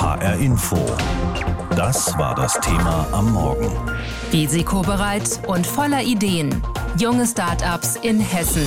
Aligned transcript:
HR 0.00 0.36
Info. 0.36 0.78
Das 1.76 2.16
war 2.16 2.34
das 2.34 2.58
Thema 2.60 3.06
am 3.12 3.32
Morgen. 3.34 3.70
Risikobereit 4.32 5.46
und 5.46 5.66
voller 5.66 6.02
Ideen. 6.02 6.62
Junge 6.98 7.26
Startups 7.26 7.96
in 7.96 8.18
Hessen. 8.18 8.64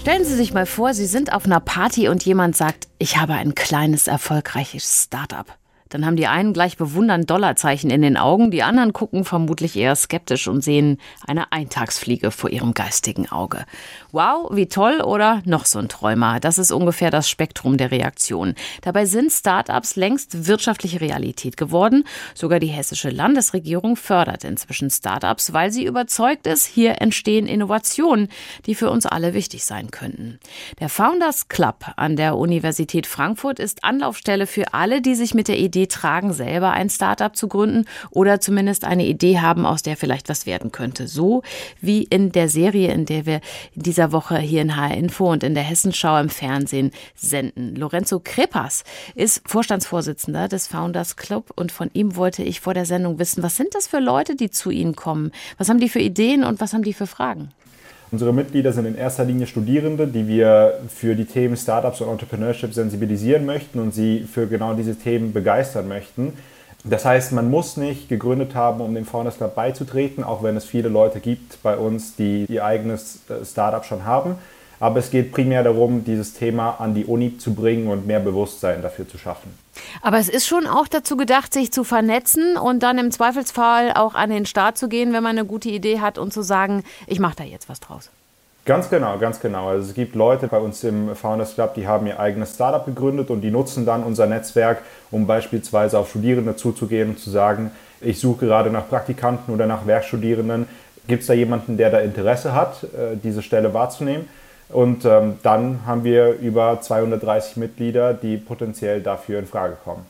Stellen 0.00 0.24
Sie 0.24 0.36
sich 0.36 0.54
mal 0.54 0.66
vor, 0.66 0.94
Sie 0.94 1.06
sind 1.06 1.32
auf 1.32 1.46
einer 1.46 1.58
Party 1.58 2.06
und 2.06 2.24
jemand 2.24 2.56
sagt, 2.56 2.86
ich 2.98 3.16
habe 3.16 3.32
ein 3.34 3.56
kleines, 3.56 4.06
erfolgreiches 4.06 5.02
Startup. 5.02 5.46
Dann 5.92 6.06
haben 6.06 6.16
die 6.16 6.26
einen 6.26 6.54
gleich 6.54 6.78
bewundernd 6.78 7.28
Dollarzeichen 7.28 7.90
in 7.90 8.00
den 8.00 8.16
Augen, 8.16 8.50
die 8.50 8.62
anderen 8.62 8.94
gucken 8.94 9.26
vermutlich 9.26 9.76
eher 9.76 9.94
skeptisch 9.94 10.48
und 10.48 10.64
sehen 10.64 10.96
eine 11.26 11.52
Eintagsfliege 11.52 12.30
vor 12.30 12.48
ihrem 12.48 12.72
geistigen 12.72 13.30
Auge. 13.30 13.66
Wow, 14.10 14.48
wie 14.52 14.68
toll 14.68 15.02
oder 15.02 15.42
noch 15.44 15.66
so 15.66 15.78
ein 15.78 15.90
Träumer. 15.90 16.40
Das 16.40 16.56
ist 16.56 16.72
ungefähr 16.72 17.10
das 17.10 17.28
Spektrum 17.28 17.76
der 17.76 17.90
Reaktion. 17.90 18.54
Dabei 18.80 19.04
sind 19.04 19.30
Start-ups 19.30 19.96
längst 19.96 20.46
wirtschaftliche 20.46 21.02
Realität 21.02 21.58
geworden. 21.58 22.04
Sogar 22.34 22.58
die 22.58 22.68
hessische 22.68 23.10
Landesregierung 23.10 23.96
fördert 23.96 24.44
inzwischen 24.44 24.88
Start-ups, 24.88 25.52
weil 25.52 25.70
sie 25.70 25.84
überzeugt 25.84 26.46
ist, 26.46 26.64
hier 26.64 27.02
entstehen 27.02 27.46
Innovationen, 27.46 28.28
die 28.64 28.74
für 28.74 28.88
uns 28.88 29.04
alle 29.04 29.34
wichtig 29.34 29.66
sein 29.66 29.90
könnten. 29.90 30.38
Der 30.80 30.88
Founders 30.88 31.48
Club 31.48 31.84
an 31.96 32.16
der 32.16 32.38
Universität 32.38 33.06
Frankfurt 33.06 33.58
ist 33.58 33.84
Anlaufstelle 33.84 34.46
für 34.46 34.72
alle, 34.72 35.02
die 35.02 35.14
sich 35.14 35.34
mit 35.34 35.48
der 35.48 35.58
Idee 35.58 35.81
Idee 35.82 35.86
tragen, 35.86 36.32
selber 36.32 36.70
ein 36.70 36.90
Startup 36.90 37.34
zu 37.34 37.48
gründen 37.48 37.86
oder 38.10 38.40
zumindest 38.40 38.84
eine 38.84 39.04
Idee 39.04 39.40
haben, 39.40 39.66
aus 39.66 39.82
der 39.82 39.96
vielleicht 39.96 40.28
was 40.28 40.46
werden 40.46 40.70
könnte. 40.70 41.08
So 41.08 41.42
wie 41.80 42.04
in 42.04 42.30
der 42.32 42.48
Serie, 42.48 42.92
in 42.92 43.06
der 43.06 43.26
wir 43.26 43.40
in 43.74 43.82
dieser 43.82 44.12
Woche 44.12 44.38
hier 44.38 44.62
in 44.62 44.76
HR 44.76 44.96
Info 44.96 45.30
und 45.30 45.42
in 45.42 45.54
der 45.54 45.64
Hessenschau 45.64 46.18
im 46.18 46.28
Fernsehen 46.28 46.92
senden. 47.14 47.74
Lorenzo 47.74 48.20
Krepas 48.22 48.84
ist 49.14 49.42
Vorstandsvorsitzender 49.46 50.48
des 50.48 50.68
Founders 50.68 51.16
Club 51.16 51.50
und 51.56 51.72
von 51.72 51.90
ihm 51.92 52.16
wollte 52.16 52.42
ich 52.42 52.60
vor 52.60 52.74
der 52.74 52.86
Sendung 52.86 53.18
wissen, 53.18 53.42
was 53.42 53.56
sind 53.56 53.74
das 53.74 53.86
für 53.88 54.00
Leute, 54.00 54.36
die 54.36 54.50
zu 54.50 54.70
Ihnen 54.70 54.94
kommen? 54.94 55.32
Was 55.58 55.68
haben 55.68 55.80
die 55.80 55.88
für 55.88 56.00
Ideen 56.00 56.44
und 56.44 56.60
was 56.60 56.72
haben 56.72 56.82
die 56.82 56.94
für 56.94 57.06
Fragen? 57.06 57.50
Unsere 58.12 58.34
Mitglieder 58.34 58.74
sind 58.74 58.84
in 58.84 58.94
erster 58.94 59.24
Linie 59.24 59.46
Studierende, 59.46 60.06
die 60.06 60.28
wir 60.28 60.80
für 60.94 61.14
die 61.14 61.24
Themen 61.24 61.56
Startups 61.56 62.02
und 62.02 62.10
Entrepreneurship 62.10 62.74
sensibilisieren 62.74 63.46
möchten 63.46 63.78
und 63.78 63.94
sie 63.94 64.28
für 64.30 64.46
genau 64.46 64.74
diese 64.74 64.96
Themen 64.96 65.32
begeistern 65.32 65.88
möchten. 65.88 66.34
Das 66.84 67.06
heißt, 67.06 67.32
man 67.32 67.50
muss 67.50 67.78
nicht 67.78 68.10
gegründet 68.10 68.54
haben, 68.54 68.82
um 68.82 68.94
dem 68.94 69.06
Founders 69.06 69.38
Club 69.38 69.54
beizutreten, 69.54 70.24
auch 70.24 70.42
wenn 70.42 70.58
es 70.58 70.66
viele 70.66 70.90
Leute 70.90 71.20
gibt 71.20 71.62
bei 71.62 71.74
uns, 71.74 72.14
die 72.14 72.44
ihr 72.50 72.66
eigenes 72.66 73.20
Startup 73.44 73.82
schon 73.82 74.04
haben. 74.04 74.34
Aber 74.82 74.98
es 74.98 75.12
geht 75.12 75.30
primär 75.30 75.62
darum, 75.62 76.02
dieses 76.04 76.34
Thema 76.34 76.80
an 76.80 76.92
die 76.92 77.04
Uni 77.04 77.38
zu 77.38 77.54
bringen 77.54 77.86
und 77.86 78.04
mehr 78.04 78.18
Bewusstsein 78.18 78.82
dafür 78.82 79.06
zu 79.06 79.16
schaffen. 79.16 79.56
Aber 80.02 80.18
es 80.18 80.28
ist 80.28 80.44
schon 80.48 80.66
auch 80.66 80.88
dazu 80.88 81.16
gedacht, 81.16 81.54
sich 81.54 81.72
zu 81.72 81.84
vernetzen 81.84 82.56
und 82.56 82.82
dann 82.82 82.98
im 82.98 83.12
Zweifelsfall 83.12 83.92
auch 83.92 84.16
an 84.16 84.30
den 84.30 84.44
Start 84.44 84.76
zu 84.76 84.88
gehen, 84.88 85.12
wenn 85.12 85.22
man 85.22 85.38
eine 85.38 85.46
gute 85.46 85.68
Idee 85.68 86.00
hat 86.00 86.18
und 86.18 86.32
zu 86.32 86.42
sagen, 86.42 86.82
ich 87.06 87.20
mache 87.20 87.36
da 87.36 87.44
jetzt 87.44 87.68
was 87.68 87.78
draus. 87.78 88.10
Ganz 88.64 88.90
genau, 88.90 89.18
ganz 89.18 89.38
genau. 89.38 89.68
Also 89.68 89.88
es 89.88 89.94
gibt 89.94 90.16
Leute 90.16 90.48
bei 90.48 90.58
uns 90.58 90.82
im 90.82 91.14
Founders 91.14 91.54
Club, 91.54 91.74
die 91.74 91.86
haben 91.86 92.08
ihr 92.08 92.18
eigenes 92.18 92.56
Startup 92.56 92.84
gegründet 92.84 93.30
und 93.30 93.40
die 93.42 93.52
nutzen 93.52 93.86
dann 93.86 94.02
unser 94.02 94.26
Netzwerk, 94.26 94.82
um 95.12 95.28
beispielsweise 95.28 95.96
auf 95.96 96.10
Studierende 96.10 96.56
zuzugehen 96.56 97.10
und 97.10 97.20
zu 97.20 97.30
sagen, 97.30 97.70
ich 98.00 98.18
suche 98.18 98.46
gerade 98.46 98.70
nach 98.70 98.88
Praktikanten 98.88 99.54
oder 99.54 99.66
nach 99.66 99.86
Werkstudierenden. 99.86 100.66
Gibt 101.06 101.20
es 101.20 101.28
da 101.28 101.34
jemanden, 101.34 101.76
der 101.76 101.90
da 101.90 102.00
Interesse 102.00 102.52
hat, 102.52 102.82
äh, 102.82 103.16
diese 103.22 103.42
Stelle 103.42 103.72
wahrzunehmen? 103.74 104.28
Und 104.72 105.04
ähm, 105.04 105.38
dann 105.42 105.86
haben 105.86 106.04
wir 106.04 106.38
über 106.38 106.80
230 106.80 107.56
Mitglieder, 107.56 108.14
die 108.14 108.36
potenziell 108.36 109.00
dafür 109.00 109.38
in 109.38 109.46
Frage 109.46 109.76
kommen. 109.84 110.06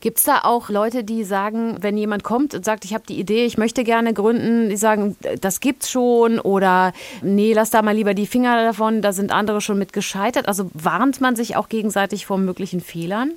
Gibt 0.00 0.18
es 0.18 0.24
da 0.24 0.40
auch 0.42 0.68
Leute, 0.68 1.04
die 1.04 1.24
sagen, 1.24 1.76
wenn 1.80 1.96
jemand 1.96 2.24
kommt 2.24 2.54
und 2.54 2.64
sagt, 2.64 2.84
ich 2.84 2.94
habe 2.94 3.04
die 3.08 3.18
Idee, 3.18 3.44
ich 3.44 3.58
möchte 3.58 3.84
gerne 3.84 4.12
gründen, 4.12 4.68
die 4.68 4.76
sagen, 4.76 5.16
das 5.40 5.60
gibt's 5.60 5.90
schon 5.90 6.40
oder 6.40 6.92
nee, 7.22 7.52
lass 7.52 7.70
da 7.70 7.82
mal 7.82 7.94
lieber 7.94 8.14
die 8.14 8.26
Finger 8.26 8.64
davon, 8.64 9.02
da 9.02 9.12
sind 9.12 9.32
andere 9.32 9.60
schon 9.60 9.78
mit 9.78 9.92
gescheitert. 9.92 10.48
Also 10.48 10.70
warnt 10.74 11.20
man 11.20 11.36
sich 11.36 11.56
auch 11.56 11.68
gegenseitig 11.68 12.26
vor 12.26 12.38
möglichen 12.38 12.80
Fehlern? 12.80 13.32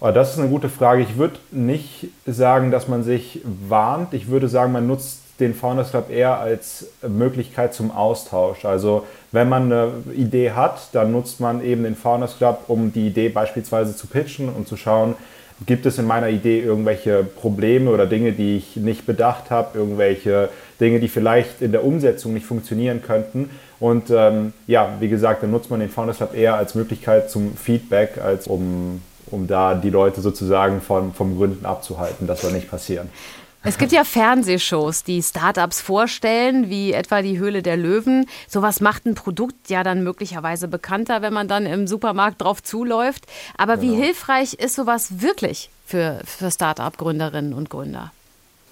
Das 0.00 0.32
ist 0.32 0.38
eine 0.38 0.48
gute 0.48 0.70
Frage. 0.70 1.02
Ich 1.02 1.18
würde 1.18 1.38
nicht 1.50 2.08
sagen, 2.26 2.70
dass 2.70 2.88
man 2.88 3.02
sich 3.02 3.40
warnt. 3.44 4.14
Ich 4.14 4.28
würde 4.28 4.48
sagen, 4.48 4.72
man 4.72 4.86
nutzt 4.86 5.20
den 5.40 5.54
Founders 5.54 5.90
Club 5.90 6.10
eher 6.10 6.38
als 6.38 6.86
Möglichkeit 7.06 7.74
zum 7.74 7.90
Austausch. 7.90 8.64
Also 8.64 9.06
wenn 9.32 9.48
man 9.48 9.64
eine 9.64 9.92
Idee 10.14 10.52
hat, 10.52 10.88
dann 10.92 11.12
nutzt 11.12 11.40
man 11.40 11.62
eben 11.62 11.84
den 11.84 11.96
Founders 11.96 12.36
Club, 12.38 12.64
um 12.68 12.92
die 12.92 13.08
Idee 13.08 13.28
beispielsweise 13.28 13.94
zu 13.94 14.06
pitchen 14.06 14.48
und 14.48 14.68
zu 14.68 14.76
schauen, 14.76 15.16
gibt 15.66 15.84
es 15.84 15.98
in 15.98 16.06
meiner 16.06 16.28
Idee 16.28 16.60
irgendwelche 16.60 17.22
Probleme 17.22 17.90
oder 17.90 18.06
Dinge, 18.06 18.32
die 18.32 18.56
ich 18.56 18.76
nicht 18.76 19.04
bedacht 19.04 19.50
habe, 19.50 19.78
irgendwelche 19.78 20.48
Dinge, 20.80 21.00
die 21.00 21.08
vielleicht 21.08 21.60
in 21.60 21.72
der 21.72 21.84
Umsetzung 21.84 22.32
nicht 22.32 22.46
funktionieren 22.46 23.02
könnten. 23.02 23.50
Und 23.78 24.10
ähm, 24.10 24.52
ja, 24.66 24.94
wie 25.00 25.08
gesagt, 25.08 25.42
dann 25.42 25.50
nutzt 25.50 25.70
man 25.70 25.80
den 25.80 25.90
Founders 25.90 26.18
Club 26.18 26.34
eher 26.34 26.54
als 26.54 26.74
Möglichkeit 26.74 27.30
zum 27.30 27.54
Feedback, 27.56 28.18
als 28.22 28.46
um, 28.46 29.02
um 29.30 29.46
da 29.46 29.74
die 29.74 29.90
Leute 29.90 30.20
sozusagen 30.20 30.80
von, 30.80 31.12
vom 31.12 31.36
Gründen 31.36 31.64
abzuhalten. 31.66 32.26
Das 32.26 32.42
soll 32.42 32.52
nicht 32.52 32.70
passieren. 32.70 33.10
Es 33.62 33.76
gibt 33.76 33.92
ja 33.92 34.04
Fernsehshows, 34.04 35.04
die 35.04 35.22
Startups 35.22 35.82
vorstellen, 35.82 36.70
wie 36.70 36.92
etwa 36.94 37.20
die 37.20 37.38
Höhle 37.38 37.62
der 37.62 37.76
Löwen. 37.76 38.24
Sowas 38.48 38.80
macht 38.80 39.04
ein 39.04 39.14
Produkt 39.14 39.68
ja 39.68 39.82
dann 39.82 40.02
möglicherweise 40.02 40.66
bekannter, 40.66 41.20
wenn 41.20 41.34
man 41.34 41.46
dann 41.46 41.66
im 41.66 41.86
Supermarkt 41.86 42.40
drauf 42.40 42.62
zuläuft. 42.62 43.26
Aber 43.58 43.76
genau. 43.76 43.92
wie 43.92 43.96
hilfreich 43.96 44.54
ist 44.54 44.76
sowas 44.76 45.20
wirklich 45.20 45.68
für, 45.84 46.20
für 46.24 46.50
Startup-Gründerinnen 46.50 47.52
und 47.52 47.68
Gründer? 47.68 48.12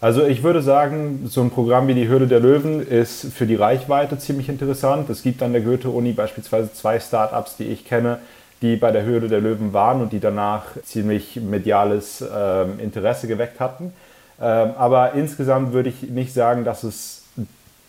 Also 0.01 0.25
ich 0.25 0.43
würde 0.43 0.63
sagen, 0.63 1.27
so 1.27 1.43
ein 1.43 1.51
Programm 1.51 1.87
wie 1.89 1.95
die 1.95 2.09
Höhle 2.09 2.27
der 2.27 2.41
Löwen 2.41 2.87
ist 2.87 3.27
für 3.35 3.47
die 3.47 3.57
Reichweite 3.57 4.17
ziemlich 4.19 4.49
interessant. 4.49 5.11
Es 5.11 5.23
gibt 5.23 5.43
an 5.43 5.53
der 5.53 5.61
Goethe-Uni 5.61 6.13
beispielsweise 6.13 6.73
zwei 6.73 6.99
Startups, 6.99 7.57
die 7.57 7.65
ich 7.65 7.85
kenne, 7.85 8.21
die 8.63 8.77
bei 8.77 8.91
der 8.91 9.03
Höhle 9.03 9.29
der 9.29 9.41
Löwen 9.41 9.73
waren 9.73 10.01
und 10.01 10.13
die 10.13 10.21
danach 10.21 10.65
ziemlich 10.83 11.37
mediales 11.37 12.21
äh, 12.21 12.63
Interesse 12.83 13.29
geweckt 13.29 13.61
hatten. 13.61 13.93
Ähm, 14.41 14.71
aber 14.77 15.13
insgesamt 15.13 15.73
würde 15.73 15.89
ich 15.89 16.03
nicht 16.03 16.33
sagen, 16.33 16.65
dass 16.65 16.83
es 16.83 17.25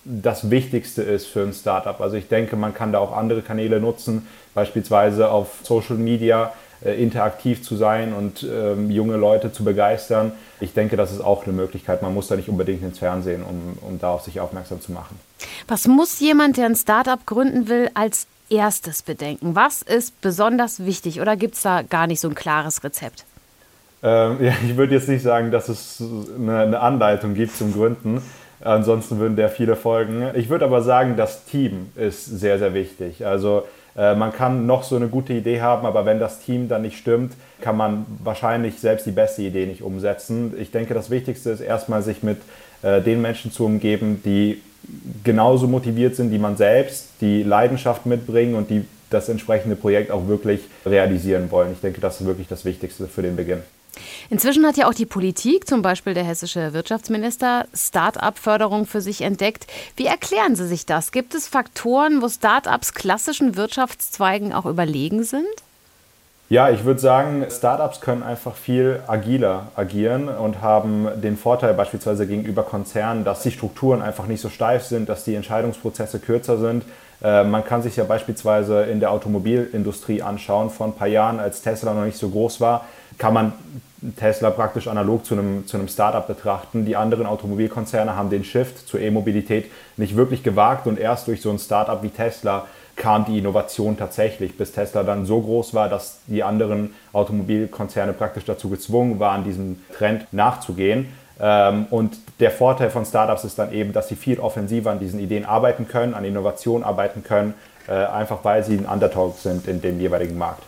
das 0.06 0.50
Wichtigste 0.50 1.04
ist 1.04 1.28
für 1.28 1.42
ein 1.42 1.54
Startup. 1.54 2.00
Also 2.02 2.16
ich 2.16 2.28
denke, 2.28 2.56
man 2.56 2.74
kann 2.74 2.92
da 2.92 3.00
auch 3.00 3.16
andere 3.16 3.42
Kanäle 3.42 3.80
nutzen, 3.80 4.28
beispielsweise 4.54 5.30
auf 5.30 5.60
Social 5.64 5.98
Media 5.98 6.54
äh, 6.84 7.02
interaktiv 7.02 7.62
zu 7.62 7.76
sein 7.76 8.14
und 8.14 8.44
ähm, 8.44 8.90
junge 8.90 9.18
Leute 9.18 9.52
zu 9.52 9.64
begeistern. 9.64 10.32
Ich 10.62 10.74
denke, 10.74 10.98
das 10.98 11.12
ist 11.12 11.22
auch 11.22 11.44
eine 11.44 11.54
Möglichkeit. 11.54 12.02
Man 12.02 12.14
muss 12.14 12.28
da 12.28 12.36
nicht 12.36 12.50
unbedingt 12.50 12.82
ins 12.84 13.00
Fernsehen, 13.00 13.44
um, 13.44 13.78
um 13.82 14.00
da 14.00 14.18
sich 14.20 14.40
aufmerksam 14.40 14.82
zu 14.82 14.92
machen. 14.92 15.20
Was 15.68 15.88
muss 15.88 16.20
jemand, 16.20 16.58
der 16.58 16.66
ein 16.66 16.76
Startup 16.76 17.24
gründen 17.26 17.68
will, 17.68 17.90
als 17.94 18.28
erstes 18.50 19.02
bedenken? 19.02 19.56
Was 19.56 19.82
ist 19.82 20.20
besonders 20.22 20.86
wichtig 20.86 21.22
oder 21.22 21.36
gibt 21.36 21.56
es 21.56 21.62
da 21.62 21.82
gar 21.82 22.08
nicht 22.08 22.20
so 22.20 22.30
ein 22.30 22.36
klares 22.36 22.84
Rezept? 22.84 23.26
Ähm, 24.02 24.38
ja, 24.42 24.54
ich 24.64 24.78
würde 24.78 24.96
jetzt 24.96 25.10
nicht 25.10 25.24
sagen, 25.24 25.52
dass 25.52 25.70
es 25.70 26.02
eine, 26.38 26.60
eine, 26.60 26.80
Anleitung 26.80 27.34
gibt 27.34 27.56
zum 27.56 27.74
Gründen. 27.74 28.22
Ansonsten 28.62 29.20
würden 29.20 29.36
der 29.36 29.50
viele 29.50 29.76
folgen. 29.76 30.30
Ich 30.36 30.50
würde 30.50 30.66
aber 30.66 30.82
sagen, 30.82 31.16
das 31.16 31.46
Team 31.46 31.92
ist 31.96 32.26
sehr, 32.26 32.60
sehr 32.60 32.74
wichtig. 32.74 33.26
Also 33.26 33.64
äh, 33.96 34.16
man 34.16 34.34
kann 34.34 34.66
noch 34.66 34.84
so 34.84 34.96
eine 34.96 35.08
gute 35.08 35.34
Idee 35.34 35.62
haben, 35.62 35.86
aber 35.86 36.06
wenn 36.06 36.20
das 36.20 36.40
Team 36.40 36.68
dann 36.68 36.82
nicht 36.82 36.98
stimmt, 36.98 37.34
kann 37.62 37.78
man 37.78 38.06
wahrscheinlich 38.24 38.80
selbst 38.80 39.06
die 39.06 39.12
beste 39.12 39.42
Idee 39.44 39.66
nicht 39.66 39.82
umsetzen. 39.82 40.54
Ich 40.60 40.72
denke, 40.72 40.94
das 40.94 41.10
Wichtigste 41.10 41.50
ist 41.52 41.62
erstmal, 41.62 42.02
sich 42.02 42.24
mit 42.24 42.38
äh, 42.82 43.02
den 43.02 43.22
Menschen 43.22 43.52
zu 43.52 43.66
umgeben, 43.66 44.22
die 44.24 44.62
genauso 45.24 45.68
motiviert 45.68 46.16
sind 46.16 46.32
wie 46.32 46.38
man 46.38 46.58
selbst, 46.58 47.08
die 47.22 47.44
Leidenschaft 47.44 48.06
mitbringen 48.06 48.56
und 48.56 48.70
die 48.70 48.86
das 49.10 49.30
entsprechende 49.30 49.76
Projekt 49.76 50.12
auch 50.12 50.28
wirklich 50.28 50.62
realisieren 50.86 51.50
wollen. 51.52 51.74
Ich 51.74 51.80
denke, 51.80 52.00
das 52.00 52.22
ist 52.22 52.28
wirklich 52.28 52.48
das 52.48 52.66
Wichtigste 52.66 53.08
für 53.08 53.22
den 53.22 53.36
Beginn. 53.36 53.64
Inzwischen 54.30 54.66
hat 54.66 54.78
ja 54.78 54.88
auch 54.88 54.94
die 54.94 55.08
Politik, 55.08 55.68
zum 55.68 55.82
Beispiel 55.82 56.14
der 56.14 56.24
hessische 56.24 56.74
Wirtschaftsminister, 56.74 57.66
Start-up-Förderung 57.74 58.86
für 58.86 59.02
sich 59.02 59.22
entdeckt. 59.22 59.66
Wie 59.96 60.06
erklären 60.06 60.56
Sie 60.56 60.68
sich 60.68 60.86
das? 60.86 61.12
Gibt 61.12 61.34
es 61.34 61.48
Faktoren, 61.48 62.22
wo 62.22 62.30
Start-ups 62.30 62.94
klassischen 62.94 63.56
Wirtschaftszweigen 63.56 64.54
auch 64.54 64.66
überlegen 64.66 65.24
sind? 65.24 65.48
Ja, 66.52 66.72
ich 66.72 66.84
würde 66.84 67.00
sagen, 67.00 67.46
Startups 67.52 68.02
können 68.02 68.24
einfach 68.24 68.56
viel 68.56 69.02
agiler 69.06 69.68
agieren 69.76 70.28
und 70.28 70.64
haben 70.64 71.08
den 71.22 71.38
Vorteil 71.38 71.76
beispielsweise 71.76 72.26
gegenüber 72.26 72.64
Konzernen, 72.64 73.24
dass 73.24 73.44
die 73.44 73.52
Strukturen 73.52 74.02
einfach 74.02 74.26
nicht 74.26 74.42
so 74.42 74.50
steif 74.50 74.84
sind, 74.84 75.10
dass 75.10 75.24
die 75.24 75.36
Entscheidungsprozesse 75.36 76.18
kürzer 76.18 76.58
sind. 76.58 76.86
Äh, 77.22 77.44
man 77.44 77.64
kann 77.64 77.84
sich 77.84 77.98
ja 77.98 78.04
beispielsweise 78.04 78.82
in 78.86 79.00
der 79.00 79.12
Automobilindustrie 79.12 80.24
anschauen, 80.24 80.72
vor 80.72 80.88
ein 80.88 80.94
paar 80.94 81.08
Jahren, 81.08 81.40
als 81.40 81.62
Tesla 81.62 81.94
noch 81.94 82.06
nicht 82.06 82.18
so 82.18 82.30
groß 82.30 82.60
war, 82.62 82.86
kann 83.20 83.36
man 83.36 83.54
Tesla 84.16 84.50
praktisch 84.50 84.88
analog 84.88 85.28
zu 85.28 85.36
einem, 85.36 85.68
zu 85.68 85.78
einem 85.78 85.88
Startup 85.88 86.26
betrachten. 86.26 86.84
Die 86.84 86.96
anderen 86.96 87.28
Automobilkonzerne 87.28 88.16
haben 88.16 88.32
den 88.32 88.44
Shift 88.44 88.88
zur 88.88 89.00
E-Mobilität 89.00 89.70
nicht 89.98 90.16
wirklich 90.16 90.42
gewagt 90.42 90.88
und 90.88 90.98
erst 90.98 91.28
durch 91.28 91.44
so 91.44 91.52
ein 91.52 91.60
Startup 91.60 92.02
wie 92.02 92.10
Tesla 92.10 92.66
kam 93.00 93.26
die 93.26 93.40
Innovation 93.40 93.98
tatsächlich, 93.98 94.56
bis 94.56 94.74
Tesla 94.74 95.02
dann 95.02 95.26
so 95.26 95.42
groß 95.42 95.74
war, 95.74 95.90
dass 95.90 96.20
die 96.28 96.44
anderen 96.44 96.94
Automobilkonzerne 97.14 98.14
praktisch 98.14 98.46
dazu 98.46 98.70
gezwungen 98.70 99.20
waren, 99.20 99.44
diesem 99.44 99.82
Trend 99.98 100.32
nachzugehen. 100.32 101.08
Ähm, 101.40 101.88
und 101.90 102.18
der 102.40 102.52
Vorteil 102.52 102.92
von 102.92 103.06
Startups 103.06 103.46
ist 103.46 103.58
dann 103.58 103.74
eben, 103.74 103.94
dass 103.94 104.10
sie 104.10 104.16
viel 104.16 104.40
offensiver 104.40 104.92
an 104.92 105.00
diesen 105.00 105.20
Ideen 105.20 105.46
arbeiten 105.46 105.88
können, 105.88 106.14
an 106.14 106.26
Innovation 106.26 106.84
arbeiten 106.84 107.24
können, 107.24 107.56
äh, 107.88 107.94
einfach 107.94 108.44
weil 108.44 108.64
sie 108.64 108.78
ein 108.78 108.86
Underdog 108.86 109.38
sind 109.38 109.68
in 109.68 109.82
dem 109.82 110.00
jeweiligen 110.00 110.38
Markt. 110.38 110.64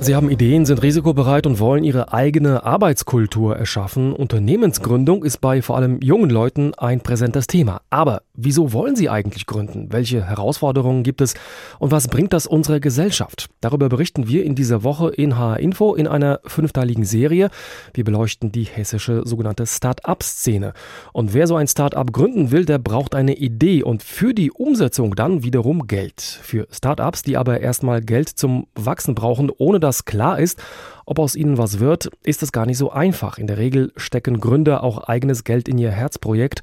Sie 0.00 0.14
haben 0.14 0.30
Ideen, 0.30 0.64
sind 0.64 0.80
risikobereit 0.80 1.44
und 1.44 1.58
wollen 1.58 1.82
ihre 1.82 2.12
eigene 2.12 2.64
Arbeitskultur 2.64 3.56
erschaffen. 3.56 4.12
Unternehmensgründung 4.12 5.24
ist 5.24 5.38
bei 5.38 5.60
vor 5.60 5.76
allem 5.76 6.00
jungen 6.00 6.30
Leuten 6.30 6.72
ein 6.74 7.00
präsentes 7.00 7.48
Thema. 7.48 7.82
Aber 7.90 8.22
wieso 8.32 8.72
wollen 8.72 8.94
sie 8.94 9.10
eigentlich 9.10 9.44
gründen? 9.46 9.88
Welche 9.92 10.24
Herausforderungen 10.24 11.02
gibt 11.02 11.20
es 11.20 11.34
und 11.80 11.90
was 11.90 12.06
bringt 12.06 12.32
das 12.32 12.46
unserer 12.46 12.78
Gesellschaft? 12.78 13.50
Darüber 13.60 13.88
berichten 13.88 14.28
wir 14.28 14.44
in 14.44 14.54
dieser 14.54 14.84
Woche 14.84 15.08
in 15.10 15.36
HR 15.36 15.58
Info 15.58 15.94
in 15.94 16.06
einer 16.06 16.40
fünfteiligen 16.44 17.04
Serie. 17.04 17.50
Wir 17.92 18.04
beleuchten 18.04 18.52
die 18.52 18.64
hessische 18.64 19.22
sogenannte 19.26 19.66
Start-up-Szene. 19.66 20.74
Und 21.12 21.34
wer 21.34 21.48
so 21.48 21.56
ein 21.56 21.66
Start-up 21.66 22.12
gründen 22.12 22.52
will, 22.52 22.64
der 22.64 22.78
braucht 22.78 23.16
eine 23.16 23.34
Idee 23.34 23.82
und 23.82 24.04
für 24.04 24.32
die 24.32 24.52
Umsetzung 24.52 25.16
dann 25.16 25.42
wiederum 25.42 25.88
Geld. 25.88 26.20
Für 26.20 26.68
Start-ups, 26.70 27.22
die 27.24 27.36
aber 27.36 27.60
erstmal 27.60 28.00
Geld 28.00 28.28
zum 28.28 28.68
Wachsen 28.76 29.16
brauchen, 29.16 29.50
ohne 29.58 29.80
dass 29.80 29.87
das 29.88 30.04
klar 30.04 30.38
ist, 30.38 30.58
ob 31.06 31.18
aus 31.18 31.34
ihnen 31.34 31.58
was 31.58 31.78
wird, 31.78 32.10
ist 32.22 32.42
es 32.42 32.52
gar 32.52 32.66
nicht 32.66 32.78
so 32.78 32.90
einfach. 32.90 33.38
In 33.38 33.46
der 33.46 33.58
Regel 33.58 33.92
stecken 33.96 34.40
Gründer 34.40 34.84
auch 34.84 35.04
eigenes 35.08 35.44
Geld 35.44 35.68
in 35.68 35.78
ihr 35.78 35.90
Herzprojekt 35.90 36.60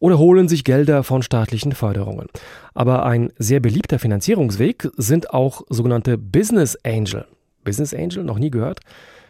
oder 0.00 0.18
holen 0.18 0.48
sich 0.48 0.64
Gelder 0.64 1.04
von 1.04 1.22
staatlichen 1.22 1.72
Förderungen. 1.72 2.26
Aber 2.74 3.06
ein 3.06 3.32
sehr 3.38 3.60
beliebter 3.60 3.98
Finanzierungsweg 3.98 4.90
sind 4.96 5.30
auch 5.30 5.62
sogenannte 5.68 6.18
Business 6.18 6.76
Angel. 6.84 7.26
Business 7.62 7.94
Angel, 7.94 8.24
noch 8.24 8.38
nie 8.38 8.50
gehört? 8.50 8.80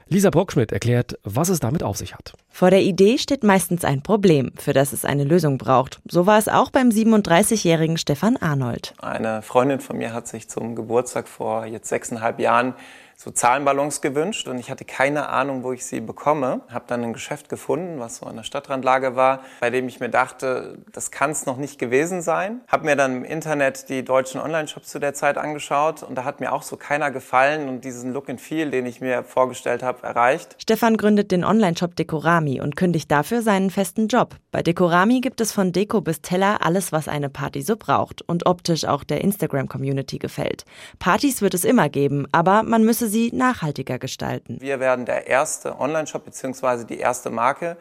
Lisa 0.09 0.31
Brockschmidt 0.31 0.73
erklärt, 0.73 1.19
was 1.23 1.49
es 1.49 1.61
damit 1.61 1.83
auf 1.83 1.97
sich 1.97 2.15
hat. 2.15 2.35
Vor 2.51 2.71
der 2.71 2.83
Idee 2.83 3.19
steht 3.19 3.43
meistens 3.43 3.85
ein 3.85 4.03
Problem, 4.03 4.53
für 4.57 4.73
das 4.73 4.93
es 4.93 5.05
eine 5.05 5.25
Lösung 5.25 5.57
braucht. 5.59 6.01
So 6.09 6.27
war 6.27 6.39
es 6.39 6.49
auch 6.49 6.71
beim 6.71 6.91
37-jährigen 6.91 7.97
Stefan 7.97 8.37
Arnold. 8.37 8.95
Eine 9.01 9.43
Freundin 9.43 9.81
von 9.81 9.97
mir 9.97 10.13
hat 10.13 10.29
sich 10.29 10.49
zum 10.49 10.75
Geburtstag 10.75 11.27
vor 11.27 11.67
jetzt 11.67 11.89
sechseinhalb 11.89 12.39
Jahren 12.39 12.75
so 13.17 13.31
Zahlenballons 13.31 14.01
gewünscht 14.01 14.49
und 14.49 14.59
ich 14.59 14.71
hatte 14.71 14.85
keine 14.85 15.29
Ahnung, 15.29 15.63
wo 15.63 15.73
ich 15.73 15.85
sie 15.85 16.01
bekomme. 16.01 16.61
Habe 16.71 16.85
dann 16.89 17.03
ein 17.03 17.13
Geschäft 17.13 17.49
gefunden, 17.49 18.01
was 18.01 18.17
so 18.17 18.27
an 18.27 18.37
der 18.37 18.43
Stadtrandlage 18.43 19.17
war, 19.17 19.41
bei 19.61 19.71
dem 19.71 19.89
ich 19.89 20.01
mir 20.01 20.09
dachte, 20.09 20.79
das 20.93 21.11
kann 21.11 21.31
es 21.31 21.47
noch 21.47 21.57
nicht 21.57 21.79
gewesen 21.79 22.23
sein. 22.23 22.61
Habe 22.69 22.85
mir 22.85 22.97
dann 22.97 23.19
im 23.19 23.25
Internet 23.25 23.89
die 23.89 24.05
deutschen 24.05 24.41
Online-Shops 24.41 24.89
zu 24.89 24.99
der 24.99 25.15
Zeit 25.15 25.39
angeschaut 25.39 26.03
und 26.03 26.17
da 26.17 26.25
hat 26.25 26.41
mir 26.41 26.53
auch 26.53 26.63
so 26.63 26.77
keiner 26.77 27.11
gefallen 27.11 27.69
und 27.69 27.85
diesen 27.85 28.13
Look 28.13 28.29
and 28.29 28.41
Feel, 28.41 28.71
den 28.71 28.87
ich 28.87 29.01
mir 29.01 29.25
vorgestellt 29.25 29.83
habe, 29.83 30.03
erreicht. 30.03 30.57
Stefan 30.59 30.97
gründet 30.97 31.31
den 31.31 31.45
Online-Shop 31.45 31.97
Dekorami 31.97 32.61
und 32.61 32.77
kündigt 32.77 33.11
dafür 33.11 33.43
seinen 33.43 33.71
festen 33.71 34.09
Job. 34.09 34.37
Bei 34.51 34.63
Dekorami 34.63 35.21
gibt 35.21 35.41
es 35.41 35.53
von 35.53 35.73
Deko 35.73 36.01
bis 36.01 36.21
Teller 36.21 36.65
alles, 36.65 36.93
was 36.93 37.09
eine 37.09 37.31
Party 37.31 37.63
so 37.63 37.77
braucht 37.77 38.23
und 38.23 38.47
optisch 38.47 38.85
auch 38.85 39.05
der 39.05 39.23
Instagram-Community 39.23 40.19
gefällt. 40.19 40.65
Partys 40.99 41.43
wird 41.43 41.55
es 41.55 41.65
immer 41.65 41.89
geben, 41.89 42.27
aber 42.33 42.63
man 42.63 42.85
müsse 43.05 43.09
sie 43.09 43.31
nachhaltiger 43.33 43.99
gestalten. 43.99 44.57
Wir 44.61 44.81
werden 44.81 45.05
der 45.05 45.27
erste 45.27 45.79
Online-Shop 45.79 46.25
bzw. 46.25 46.85
die 46.85 46.99
erste 46.99 47.31
Marke, 47.31 47.77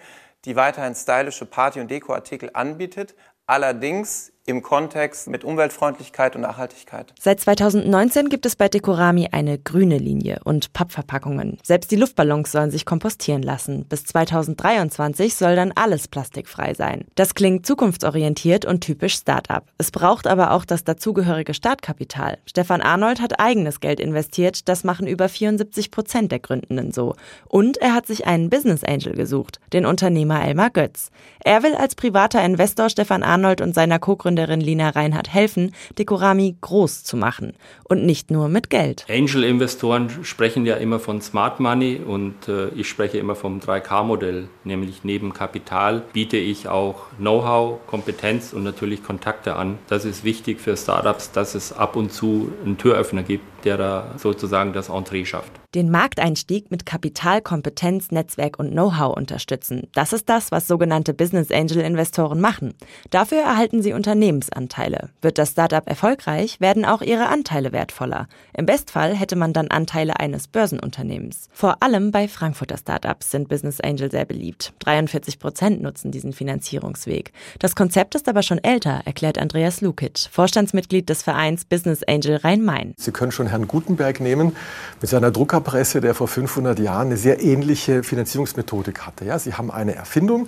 die 0.46 0.56
weiterhin 0.56 0.96
stylische 0.96 1.46
Party- 1.46 1.80
und 1.80 1.90
Dekoartikel 1.90 2.50
anbietet, 2.54 3.16
allerdings 3.46 4.33
im 4.46 4.62
Kontext 4.62 5.30
mit 5.30 5.46
Umweltfreundlichkeit 5.46 6.36
und 6.36 6.42
Nachhaltigkeit. 6.42 7.14
Seit 7.18 7.40
2019 7.40 8.28
gibt 8.28 8.46
es 8.46 8.58
bei 8.58 8.68
Dekorami 8.68 9.30
eine 9.32 9.58
grüne 9.58 9.98
Linie 9.98 10.42
und 10.44 10.74
Pappverpackungen. 10.74 11.58
Selbst 11.64 11.92
die 11.92 11.96
Luftballons 11.96 12.52
sollen 12.52 12.70
sich 12.70 12.86
kompostieren 12.86 13.42
lassen. 13.42 13.86
Bis 13.86 14.04
2023 14.06 15.36
soll 15.36 15.56
dann 15.56 15.72
alles 15.72 16.10
plastikfrei 16.10 16.74
sein. 16.74 17.06
Das 17.16 17.36
klingt 17.36 17.66
zukunftsorientiert 17.66 18.66
und 18.66 18.82
typisch 18.82 19.16
Start-up. 19.16 19.68
Es 19.78 19.92
braucht 19.92 20.28
aber 20.28 20.52
auch 20.52 20.66
das 20.66 20.84
dazugehörige 20.84 21.54
Startkapital. 21.54 22.38
Stefan 22.46 22.82
Arnold 22.82 23.22
hat 23.22 23.40
eigenes 23.40 23.80
Geld 23.80 24.02
investiert. 24.02 24.68
Das 24.68 24.84
machen 24.84 25.08
über 25.08 25.30
74 25.30 25.90
Prozent 25.90 26.34
der 26.34 26.40
Gründenden 26.40 26.92
so. 26.92 27.16
Und 27.48 27.78
er 27.78 27.94
hat 27.94 28.08
sich 28.08 28.28
einen 28.28 28.50
Business 28.50 28.84
Angel 28.84 29.14
gesucht, 29.14 29.62
den 29.72 29.86
Unternehmer 29.86 30.46
Elmar 30.46 30.70
Götz. 30.70 31.12
Er 31.46 31.64
will 31.64 31.76
als 31.76 31.96
privater 31.96 32.44
Investor 32.44 32.90
Stefan 32.90 33.24
Arnold 33.24 33.62
und 33.62 33.74
seiner 33.74 34.00
Co-Gründerin 34.00 34.33
Gründerin 34.34 34.62
Lina 34.62 34.90
Reinhardt 34.90 35.32
helfen, 35.32 35.76
Dekorami 36.00 36.56
groß 36.60 37.04
zu 37.04 37.18
machen. 37.18 37.54
Und 37.84 38.04
nicht 38.04 38.32
nur 38.32 38.50
mit 38.50 38.72
Geld. 38.72 39.06
Angel-Investoren 39.08 40.10
sprechen 40.24 40.66
ja 40.66 40.76
immer 40.76 41.00
von 41.00 41.22
Smart 41.22 41.60
Money 41.60 41.98
und 42.04 42.48
äh, 42.48 42.70
ich 42.70 42.90
spreche 42.90 43.20
immer 43.20 43.36
vom 43.36 43.60
3K-Modell, 43.60 44.48
nämlich 44.64 45.04
neben 45.04 45.34
Kapital 45.34 46.02
biete 46.14 46.38
ich 46.38 46.68
auch 46.68 47.12
Know-how, 47.20 47.86
Kompetenz 47.86 48.54
und 48.54 48.64
natürlich 48.64 49.04
Kontakte 49.04 49.56
an. 49.56 49.78
Das 49.88 50.04
ist 50.04 50.24
wichtig 50.24 50.60
für 50.60 50.76
Startups, 50.76 51.32
dass 51.32 51.54
es 51.54 51.72
ab 51.72 51.96
und 51.96 52.12
zu 52.12 52.52
einen 52.66 52.80
Türöffner 52.80 53.22
gibt, 53.22 53.44
der 53.64 53.78
da 53.78 54.12
sozusagen 54.18 54.74
das 54.74 54.90
Entree 54.90 55.26
schafft. 55.26 55.52
Den 55.76 55.90
Markteinstieg 55.90 56.70
mit 56.70 56.86
Kapital, 56.86 57.42
Kompetenz, 57.42 58.12
Netzwerk 58.12 58.60
und 58.60 58.72
Know-how 58.72 59.16
unterstützen. 59.16 59.88
Das 59.94 60.14
ist 60.14 60.30
das, 60.30 60.52
was 60.52 60.68
sogenannte 60.68 61.14
Business 61.14 61.52
Angel 61.52 61.80
Investoren 61.80 62.40
machen. 62.40 62.76
Dafür 63.10 63.40
erhalten 63.40 63.82
sie 63.82 63.94
Unternehmensanteile. 63.94 65.10
Wird 65.22 65.38
das 65.38 65.52
Startup 65.52 65.88
erfolgreich, 65.88 66.60
werden 66.60 66.86
auch 66.86 67.02
ihre 67.02 67.28
Anteile 67.28 67.72
wertvoller. 67.72 68.28
Im 68.56 68.66
Bestfall 68.66 69.16
hätte 69.16 69.36
man 69.36 69.54
dann 69.54 69.70
Anteile 69.70 70.20
eines 70.20 70.48
Börsenunternehmens. 70.48 71.50
Vor 71.52 71.82
allem 71.82 72.12
bei 72.12 72.28
Frankfurter 72.28 72.78
Startups 72.78 73.32
sind 73.32 73.50
Business 73.50 73.82
Angel 73.82 74.12
sehr 74.12 74.26
beliebt. 74.26 74.74
43 74.80 75.40
Prozent 75.40 75.82
nutzen 75.82 76.12
diesen 76.12 76.34
Finanzierungsweg. 76.34 77.32
Das 77.60 77.76
Konzept 77.76 78.16
ist 78.16 78.30
aber 78.30 78.44
schon 78.44 78.64
älter, 78.64 79.02
erklärt 79.06 79.38
Andreas 79.38 79.82
Lukic, 79.82 80.28
Vorstandsmitglied 80.32 81.10
des 81.10 81.24
Vereins 81.24 81.66
Business 81.66 82.04
Angel 82.04 82.36
Rhein-Main. 82.36 82.94
Sie 82.98 83.12
können 83.12 83.32
schon 83.32 83.48
Herrn 83.54 83.68
Gutenberg 83.68 84.20
nehmen 84.20 84.56
mit 85.00 85.10
seiner 85.10 85.32
Druckerpresse, 85.32 86.02
der 86.02 86.14
vor 86.14 86.28
500 86.28 86.80
Jahren 86.80 87.08
eine 87.08 87.18
sehr 87.18 87.42
ähnliche 87.42 88.04
Finanzierungsmethodik 88.04 89.02
hatte. 89.02 89.26
Ja, 89.26 89.40
Sie 89.40 89.54
haben 89.54 89.72
eine 89.72 89.96
Erfindung. 89.96 90.48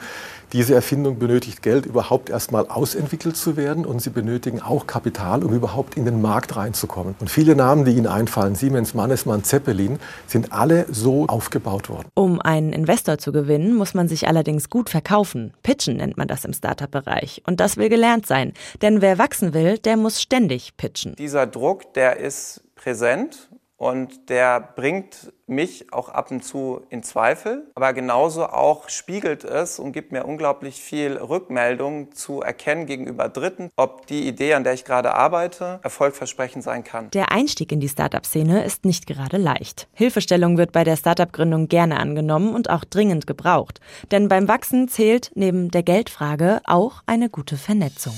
Diese 0.53 0.75
Erfindung 0.75 1.19
benötigt 1.19 1.61
Geld, 1.61 1.85
überhaupt 1.85 2.29
erstmal 2.29 2.67
ausentwickelt 2.67 3.35
zu 3.35 3.57
werden. 3.57 3.85
Und 3.85 4.01
Sie 4.01 4.09
benötigen 4.09 4.61
auch 4.61 4.87
Kapital, 4.87 5.43
um 5.43 5.53
überhaupt 5.53 5.97
in 5.97 6.05
den 6.05 6.21
Markt 6.21 6.55
reinzukommen. 6.55 7.15
Und 7.19 7.29
viele 7.29 7.55
Namen, 7.55 7.85
die 7.85 7.91
Ihnen 7.91 8.07
einfallen, 8.07 8.55
Siemens, 8.55 8.93
Mannesmann, 8.93 9.43
Zeppelin, 9.43 9.99
sind 10.27 10.51
alle 10.51 10.85
so 10.89 11.25
aufgebaut 11.27 11.89
worden. 11.89 12.07
Um 12.13 12.41
einen 12.41 12.73
Investor 12.73 13.17
zu 13.17 13.31
gewinnen, 13.31 13.75
muss 13.75 13.93
man 13.93 14.07
sich 14.07 14.27
allerdings 14.27 14.69
gut 14.69 14.89
verkaufen. 14.89 15.53
Pitchen 15.63 15.97
nennt 15.97 16.17
man 16.17 16.27
das 16.27 16.45
im 16.45 16.53
Startup-Bereich. 16.53 17.43
Und 17.45 17.59
das 17.59 17.77
will 17.77 17.89
gelernt 17.89 18.25
sein. 18.25 18.53
Denn 18.81 19.01
wer 19.01 19.17
wachsen 19.17 19.53
will, 19.53 19.77
der 19.77 19.97
muss 19.97 20.21
ständig 20.21 20.77
pitchen. 20.77 21.15
Dieser 21.15 21.47
Druck, 21.47 21.93
der 21.93 22.17
ist 22.17 22.64
präsent 22.75 23.49
und 23.77 24.29
der 24.29 24.61
bringt 24.61 25.33
mich 25.47 25.93
auch 25.93 26.09
ab 26.09 26.31
und 26.31 26.43
zu 26.43 26.81
in 26.89 27.03
Zweifel, 27.03 27.69
aber 27.75 27.93
genauso 27.93 28.45
auch 28.45 28.89
spiegelt 28.89 29.43
es 29.43 29.79
und 29.79 29.91
gibt 29.91 30.11
mir 30.11 30.25
unglaublich 30.25 30.81
viel 30.81 31.17
Rückmeldung 31.17 32.13
zu 32.13 32.41
erkennen 32.41 32.85
gegenüber 32.85 33.29
Dritten, 33.29 33.69
ob 33.75 34.07
die 34.07 34.27
Idee, 34.27 34.53
an 34.53 34.63
der 34.63 34.73
ich 34.73 34.85
gerade 34.85 35.13
arbeite, 35.13 35.79
erfolgversprechend 35.83 36.63
sein 36.63 36.83
kann. 36.83 37.09
Der 37.11 37.31
Einstieg 37.31 37.71
in 37.71 37.79
die 37.79 37.89
Startup-Szene 37.89 38.63
ist 38.63 38.85
nicht 38.85 39.07
gerade 39.07 39.37
leicht. 39.37 39.87
Hilfestellung 39.93 40.57
wird 40.57 40.71
bei 40.71 40.83
der 40.83 40.95
Startup-Gründung 40.95 41.67
gerne 41.67 41.99
angenommen 41.99 42.55
und 42.55 42.69
auch 42.69 42.85
dringend 42.85 43.27
gebraucht. 43.27 43.81
Denn 44.11 44.29
beim 44.29 44.47
Wachsen 44.47 44.87
zählt 44.87 45.31
neben 45.35 45.69
der 45.69 45.83
Geldfrage 45.83 46.61
auch 46.65 47.03
eine 47.05 47.29
gute 47.29 47.57
Vernetzung. 47.57 48.15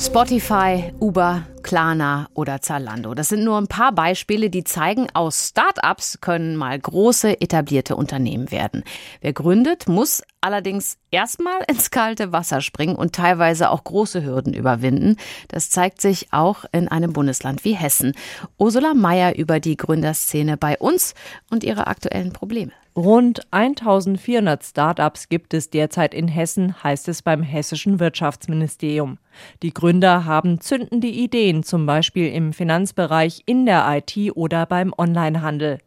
Spotify, 0.00 0.94
Uber, 0.98 1.42
Klarna 1.62 2.30
oder 2.32 2.62
Zalando. 2.62 3.12
Das 3.12 3.28
sind 3.28 3.44
nur 3.44 3.58
ein 3.58 3.66
paar 3.66 3.92
Beispiele, 3.92 4.48
die 4.48 4.64
zeigen, 4.64 5.08
aus 5.12 5.48
Startups 5.48 6.22
können 6.22 6.56
mal 6.56 6.78
große 6.78 7.42
etablierte 7.42 7.96
Unternehmen 7.96 8.50
werden. 8.50 8.82
Wer 9.20 9.34
gründet, 9.34 9.88
muss 9.88 10.22
allerdings 10.40 10.96
erstmal 11.10 11.60
ins 11.68 11.90
kalte 11.90 12.32
Wasser 12.32 12.62
springen 12.62 12.96
und 12.96 13.14
teilweise 13.14 13.68
auch 13.68 13.84
große 13.84 14.24
Hürden 14.24 14.54
überwinden. 14.54 15.16
Das 15.48 15.68
zeigt 15.68 16.00
sich 16.00 16.28
auch 16.32 16.64
in 16.72 16.88
einem 16.88 17.12
Bundesland 17.12 17.66
wie 17.66 17.74
Hessen. 17.74 18.14
Ursula 18.56 18.94
Mayer 18.94 19.36
über 19.36 19.60
die 19.60 19.76
Gründerszene 19.76 20.56
bei 20.56 20.78
uns 20.78 21.14
und 21.50 21.62
ihre 21.62 21.88
aktuellen 21.88 22.32
Probleme. 22.32 22.72
Rund 23.00 23.40
1400 23.50 24.62
Startups 24.62 25.30
gibt 25.30 25.54
es 25.54 25.70
derzeit 25.70 26.12
in 26.12 26.28
Hessen, 26.28 26.84
heißt 26.84 27.08
es 27.08 27.22
beim 27.22 27.42
hessischen 27.42 27.98
Wirtschaftsministerium. 27.98 29.16
Die 29.62 29.72
Gründer 29.72 30.26
haben 30.26 30.60
zündende 30.60 31.06
Ideen, 31.06 31.62
zum 31.62 31.86
Beispiel 31.86 32.30
im 32.30 32.52
Finanzbereich, 32.52 33.42
in 33.46 33.64
der 33.64 33.86
IT 33.88 34.36
oder 34.36 34.66
beim 34.66 34.92
Onlinehandel. 34.94 35.78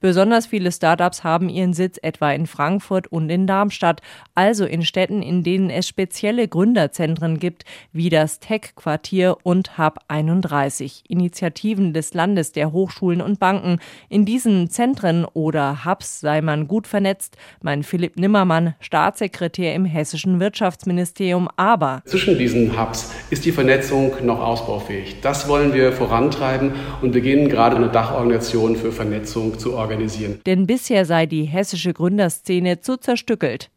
Besonders 0.00 0.46
viele 0.46 0.72
Startups 0.72 1.24
haben 1.24 1.48
ihren 1.48 1.72
Sitz 1.72 1.98
etwa 2.02 2.32
in 2.32 2.46
Frankfurt 2.46 3.08
und 3.08 3.30
in 3.30 3.46
Darmstadt, 3.46 4.00
also 4.34 4.64
in 4.64 4.84
Städten, 4.84 5.22
in 5.22 5.42
denen 5.42 5.70
es 5.70 5.86
spezielle 5.86 6.48
Gründerzentren 6.48 7.38
gibt, 7.38 7.64
wie 7.92 8.08
das 8.08 8.40
Tech-Quartier 8.40 9.36
und 9.42 9.78
Hub 9.78 9.98
31, 10.08 11.04
Initiativen 11.08 11.92
des 11.92 12.14
Landes 12.14 12.52
der 12.52 12.72
Hochschulen 12.72 13.20
und 13.20 13.38
Banken. 13.38 13.78
In 14.08 14.24
diesen 14.24 14.70
Zentren 14.70 15.24
oder 15.24 15.84
Hubs 15.84 16.20
sei 16.20 16.40
man 16.40 16.68
gut 16.68 16.86
vernetzt, 16.86 17.36
mein 17.62 17.82
Philipp 17.82 18.18
Nimmermann, 18.18 18.74
Staatssekretär 18.80 19.74
im 19.74 19.84
hessischen 19.84 20.40
Wirtschaftsministerium, 20.40 21.48
aber 21.56 22.02
zwischen 22.04 22.38
diesen 22.38 22.80
Hubs 22.80 23.12
ist 23.30 23.44
die 23.44 23.52
Vernetzung 23.52 24.12
noch 24.24 24.40
ausbaufähig. 24.40 25.16
Das 25.22 25.48
wollen 25.48 25.72
wir 25.74 25.92
vorantreiben 25.92 26.72
und 27.02 27.12
beginnen 27.12 27.48
gerade 27.48 27.76
eine 27.76 27.88
Dachorganisation 27.88 28.76
für 28.76 28.92
Vernetzung 28.92 29.58
zu 29.60 29.74
organisieren. 29.74 30.40
Denn 30.46 30.66
bisher 30.66 31.04
sei 31.04 31.26
die 31.26 31.44
hessische 31.44 31.92
Gründerszene 31.92 32.80
zu 32.80 32.96
zerstückelt. 32.96 33.70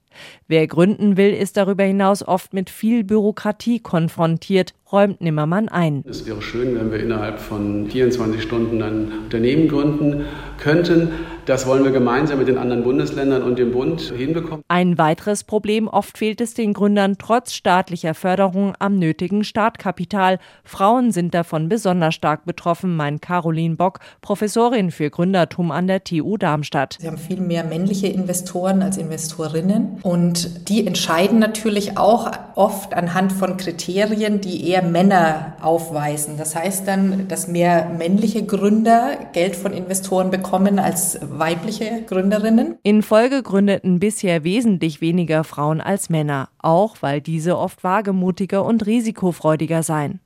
Wer 0.48 0.68
gründen 0.68 1.18
will, 1.18 1.34
ist 1.34 1.58
darüber 1.58 1.84
hinaus 1.84 2.26
oft 2.28 2.54
mit 2.54 2.70
viel 2.70 3.04
Bürokratie 3.04 3.80
konfrontiert, 3.80 4.74
räumt 4.94 5.22
Nimmermann 5.22 5.70
ein. 5.70 6.04
Es 6.08 6.26
wäre 6.28 6.42
schön, 6.42 6.76
wenn 6.76 6.92
wir 6.92 7.00
innerhalb 7.00 7.40
von 7.40 7.88
24 7.90 8.42
Stunden 8.42 8.82
ein 8.84 9.12
Unternehmen 9.24 9.68
gründen 9.68 10.26
könnten. 10.60 11.10
Das 11.46 11.68
wollen 11.68 11.84
wir 11.84 11.92
gemeinsam 11.92 12.40
mit 12.40 12.48
den 12.48 12.58
anderen 12.58 12.84
Bundesländern 12.84 13.44
und 13.44 13.60
dem 13.60 13.74
Bund 13.74 14.00
hinbekommen. 14.00 14.64
Ein 14.70 14.98
weiteres 14.98 15.44
Problem, 15.44 15.90
oft 15.90 16.18
fehlt 16.18 16.40
es 16.40 16.54
den 16.54 16.74
Gründern 16.74 17.18
trotz 17.18 17.54
staatlicher 17.54 18.14
Förderung 18.14 18.76
am 18.80 18.98
nötigen 18.98 19.44
Startkapital. 19.44 20.40
Frauen 20.64 21.12
sind 21.12 21.34
davon 21.34 21.68
besonders 21.68 22.16
stark 22.16 22.46
betroffen, 22.46 22.96
meint 22.96 23.22
Caroline 23.22 23.76
Bock, 23.76 24.00
Professorin 24.22 24.92
für 24.92 25.10
Gründertum 25.10 25.72
an 25.72 25.88
der 25.88 26.06
TU 26.06 26.38
Darmstadt. 26.38 26.98
Sie 27.02 27.08
haben 27.08 27.18
viel 27.18 27.42
mehr 27.42 27.66
männliche 27.66 28.08
Investoren 28.08 28.82
als 28.82 28.98
Investorinnen 28.98 30.00
und 30.04 30.70
die 30.70 30.88
entscheiden 30.88 31.40
natürlich 31.40 31.98
auch 31.98 32.32
oft 32.56 32.94
anhand 32.94 33.34
von 33.34 33.58
Kriterien, 33.58 34.40
die 34.40 34.70
eher 34.70 34.83
Männer 34.84 35.54
aufweisen. 35.62 36.38
Das 36.38 36.56
heißt 36.56 36.88
dann, 36.88 37.28
dass 37.28 37.48
mehr 37.48 37.90
männliche 37.98 38.46
Gründer 38.46 39.18
Geld 39.34 39.56
von 39.56 39.74
Investoren 39.74 40.32
bekommen 40.32 40.80
als 40.80 41.20
weibliche 41.22 42.04
Gründerinnen. 42.06 42.78
In 42.84 43.02
Folge 43.02 43.44
gründeten 43.44 44.00
bisher 44.00 44.44
wesentlich 44.44 45.02
weniger 45.02 45.44
Frauen 45.44 45.82
als 45.82 46.10
Männer, 46.10 46.50
auch 46.60 46.98
weil 47.02 47.22
diese 47.22 47.58
oft 47.58 47.84
wagemutiger 47.84 48.66
und 48.66 48.86
risikofreudiger 48.86 49.84
seien. 49.84 50.20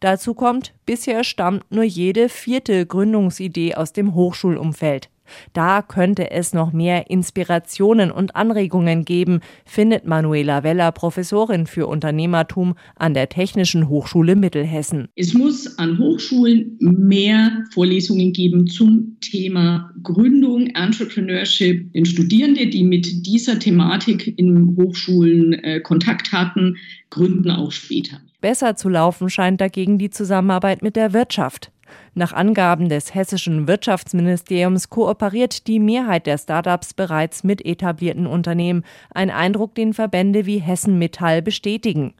Dazu 0.00 0.34
kommt, 0.34 0.72
bisher 0.86 1.24
stammt 1.24 1.70
nur 1.70 1.84
jede 1.84 2.28
vierte 2.28 2.86
Gründungsidee 2.86 3.74
aus 3.74 3.92
dem 3.92 4.14
Hochschulumfeld. 4.14 5.08
Da 5.52 5.82
könnte 5.82 6.30
es 6.30 6.52
noch 6.52 6.72
mehr 6.72 7.10
Inspirationen 7.10 8.10
und 8.10 8.36
Anregungen 8.36 9.04
geben, 9.04 9.40
findet 9.64 10.06
Manuela 10.06 10.62
Weller, 10.62 10.92
Professorin 10.92 11.66
für 11.66 11.86
Unternehmertum 11.86 12.74
an 12.96 13.14
der 13.14 13.28
Technischen 13.28 13.88
Hochschule 13.88 14.36
Mittelhessen. 14.36 15.08
Es 15.16 15.34
muss 15.34 15.78
an 15.78 15.98
Hochschulen 15.98 16.76
mehr 16.80 17.64
Vorlesungen 17.72 18.32
geben 18.32 18.66
zum 18.66 19.16
Thema 19.20 19.90
Gründung, 20.02 20.68
Entrepreneurship. 20.68 21.92
Denn 21.92 22.06
Studierende, 22.06 22.66
die 22.66 22.84
mit 22.84 23.26
dieser 23.26 23.58
Thematik 23.58 24.38
in 24.38 24.76
Hochschulen 24.76 25.54
äh, 25.64 25.80
Kontakt 25.80 26.32
hatten, 26.32 26.76
gründen 27.10 27.50
auch 27.50 27.72
später. 27.72 28.20
Besser 28.40 28.74
zu 28.76 28.88
laufen 28.88 29.28
scheint 29.28 29.60
dagegen 29.60 29.98
die 29.98 30.10
Zusammenarbeit 30.10 30.82
mit 30.82 30.96
der 30.96 31.12
Wirtschaft. 31.12 31.70
Nach 32.14 32.32
Angaben 32.32 32.88
des 32.88 33.14
hessischen 33.14 33.68
Wirtschaftsministeriums 33.68 34.90
kooperiert 34.90 35.68
die 35.68 35.78
Mehrheit 35.78 36.26
der 36.26 36.38
Startups 36.38 36.92
bereits 36.92 37.44
mit 37.44 37.64
etablierten 37.64 38.26
Unternehmen, 38.26 38.84
ein 39.14 39.30
Eindruck, 39.30 39.76
den 39.76 39.94
Verbände 39.94 40.44
wie 40.44 40.58
Hessen 40.58 40.98
Metall 40.98 41.40
bestätigen. 41.40 42.14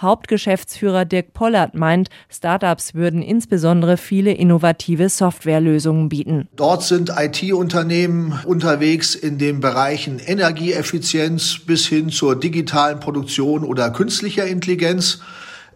Hauptgeschäftsführer 0.00 1.04
Dirk 1.04 1.32
Pollert 1.32 1.74
meint, 1.74 2.08
Startups 2.30 2.94
würden 2.94 3.22
insbesondere 3.22 3.96
viele 3.96 4.32
innovative 4.32 5.08
Softwarelösungen 5.08 6.08
bieten. 6.08 6.48
Dort 6.56 6.82
sind 6.82 7.12
IT-Unternehmen 7.16 8.38
unterwegs 8.44 9.14
in 9.14 9.38
den 9.38 9.60
Bereichen 9.60 10.18
Energieeffizienz 10.18 11.60
bis 11.66 11.86
hin 11.86 12.10
zur 12.10 12.38
digitalen 12.38 13.00
Produktion 13.00 13.64
oder 13.64 13.90
künstlicher 13.90 14.46
Intelligenz. 14.46 15.20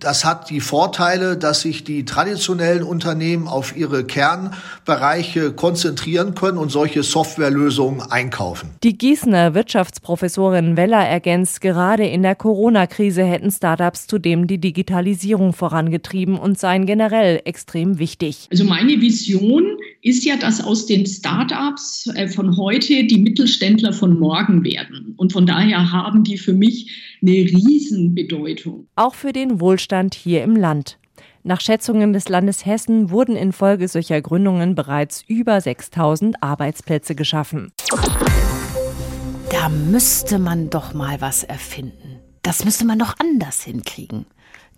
Das 0.00 0.24
hat 0.24 0.50
die 0.50 0.60
Vorteile, 0.60 1.36
dass 1.36 1.62
sich 1.62 1.82
die 1.82 2.04
traditionellen 2.04 2.82
Unternehmen 2.82 3.48
auf 3.48 3.76
ihre 3.76 4.04
Kernbereiche 4.04 5.52
konzentrieren 5.52 6.34
können 6.34 6.58
und 6.58 6.70
solche 6.70 7.02
Softwarelösungen 7.02 8.02
einkaufen. 8.02 8.70
Die 8.84 8.96
Gießener 8.96 9.54
Wirtschaftsprofessorin 9.54 10.76
Weller 10.76 11.04
ergänzt, 11.04 11.60
gerade 11.60 12.06
in 12.06 12.22
der 12.22 12.36
Corona-Krise 12.36 13.24
hätten 13.24 13.50
Startups 13.50 14.06
zudem 14.06 14.46
die 14.46 14.58
Digitalisierung 14.58 15.52
vorangetrieben 15.52 16.38
und 16.38 16.58
seien 16.58 16.86
generell 16.86 17.40
extrem 17.44 17.98
wichtig. 17.98 18.46
Also 18.50 18.64
meine 18.64 19.00
Vision 19.00 19.64
ist 20.02 20.24
ja, 20.24 20.36
dass 20.36 20.62
aus 20.62 20.86
den 20.86 21.06
Startups 21.06 22.08
äh, 22.14 22.28
von 22.28 22.56
heute 22.56 23.04
die 23.04 23.18
Mittelständler 23.18 23.92
von 23.92 24.18
morgen 24.18 24.64
werden. 24.64 25.14
Und 25.16 25.32
von 25.32 25.44
daher 25.44 25.90
haben 25.90 26.22
die 26.22 26.38
für 26.38 26.52
mich 26.52 27.18
eine 27.20 27.32
Riesenbedeutung. 27.32 28.86
Auch 28.94 29.14
für 29.14 29.32
den 29.32 29.60
Wohlstand 29.60 29.87
hier 30.14 30.42
im 30.42 30.56
Land. 30.56 30.98
Nach 31.42 31.60
Schätzungen 31.60 32.12
des 32.12 32.28
Landes 32.28 32.66
Hessen 32.66 33.10
wurden 33.10 33.36
infolge 33.36 33.88
solcher 33.88 34.20
Gründungen 34.20 34.74
bereits 34.74 35.22
über 35.26 35.60
6000 35.60 36.42
Arbeitsplätze 36.42 37.14
geschaffen. 37.14 37.72
Da 39.50 39.68
müsste 39.68 40.38
man 40.38 40.70
doch 40.70 40.94
mal 40.94 41.20
was 41.20 41.44
erfinden. 41.44 42.20
Das 42.42 42.64
müsste 42.64 42.84
man 42.84 42.98
doch 42.98 43.14
anders 43.18 43.62
hinkriegen 43.62 44.26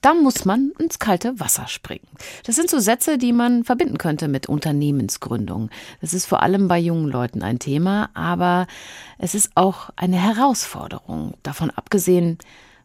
dann 0.00 0.23
muss 0.23 0.45
man 0.45 0.73
ins 0.79 0.99
kalte 0.99 1.38
Wasser 1.40 1.67
springen. 1.67 2.07
Das 2.45 2.57
sind 2.57 2.71
so 2.71 2.79
Sätze, 2.79 3.19
die 3.19 3.33
man 3.33 3.64
verbinden 3.64 3.99
könnte 3.99 4.29
mit 4.29 4.49
Unternehmensgründung. 4.49 5.71
Das 6.00 6.14
ist 6.14 6.26
vor 6.26 6.43
allem 6.43 6.69
bei 6.69 6.79
jungen 6.79 7.09
Leuten 7.09 7.43
ein 7.43 7.59
Thema, 7.59 8.11
aber 8.14 8.67
es 9.19 9.35
ist 9.35 9.50
auch 9.57 9.90
eine 9.97 10.17
Herausforderung. 10.17 11.35
Davon 11.43 11.71
abgesehen, 11.71 12.38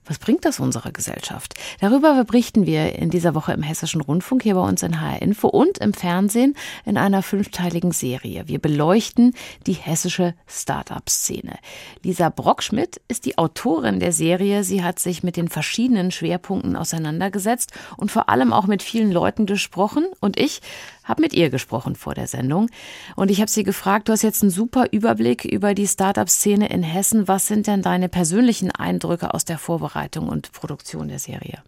was 0.05 0.19
bringt 0.19 0.45
das 0.45 0.59
unserer 0.59 0.91
Gesellschaft? 0.91 1.53
Darüber 1.81 2.23
berichten 2.23 2.65
wir 2.65 2.95
in 2.95 3.09
dieser 3.09 3.35
Woche 3.35 3.53
im 3.53 3.63
Hessischen 3.63 4.01
Rundfunk 4.01 4.43
hier 4.43 4.55
bei 4.55 4.61
uns 4.61 4.83
in 4.83 5.01
HR 5.01 5.21
Info 5.21 5.47
und 5.47 5.79
im 5.79 5.93
Fernsehen 5.93 6.55
in 6.85 6.97
einer 6.97 7.23
fünfteiligen 7.23 7.91
Serie. 7.91 8.47
Wir 8.47 8.59
beleuchten 8.59 9.33
die 9.65 9.73
hessische 9.73 10.35
Start-up-Szene. 10.47 11.57
Lisa 12.03 12.29
Brockschmidt 12.29 13.01
ist 13.07 13.25
die 13.25 13.37
Autorin 13.37 13.99
der 13.99 14.11
Serie. 14.11 14.63
Sie 14.63 14.83
hat 14.83 14.99
sich 14.99 15.23
mit 15.23 15.37
den 15.37 15.47
verschiedenen 15.47 16.11
Schwerpunkten 16.11 16.75
auseinandergesetzt 16.75 17.71
und 17.97 18.11
vor 18.11 18.29
allem 18.29 18.53
auch 18.53 18.67
mit 18.67 18.83
vielen 18.83 19.11
Leuten 19.11 19.45
gesprochen. 19.45 20.05
Und 20.19 20.39
ich 20.39 20.61
habe 21.05 21.21
mit 21.21 21.33
ihr 21.33 21.49
gesprochen 21.49 21.95
vor 21.95 22.13
der 22.13 22.27
Sendung 22.27 22.69
und 23.15 23.31
ich 23.31 23.39
habe 23.39 23.49
sie 23.49 23.63
gefragt, 23.63 24.09
du 24.09 24.11
hast 24.11 24.23
jetzt 24.23 24.41
einen 24.41 24.51
super 24.51 24.87
Überblick 24.91 25.45
über 25.45 25.73
die 25.73 25.87
Startup-Szene 25.87 26.67
in 26.69 26.83
Hessen. 26.83 27.27
Was 27.27 27.47
sind 27.47 27.67
denn 27.67 27.81
deine 27.81 28.09
persönlichen 28.09 28.71
Eindrücke 28.71 29.33
aus 29.33 29.45
der 29.45 29.57
Vorbereitung 29.57 30.27
und 30.27 30.51
Produktion 30.51 31.07
der 31.07 31.19
Serie? 31.19 31.63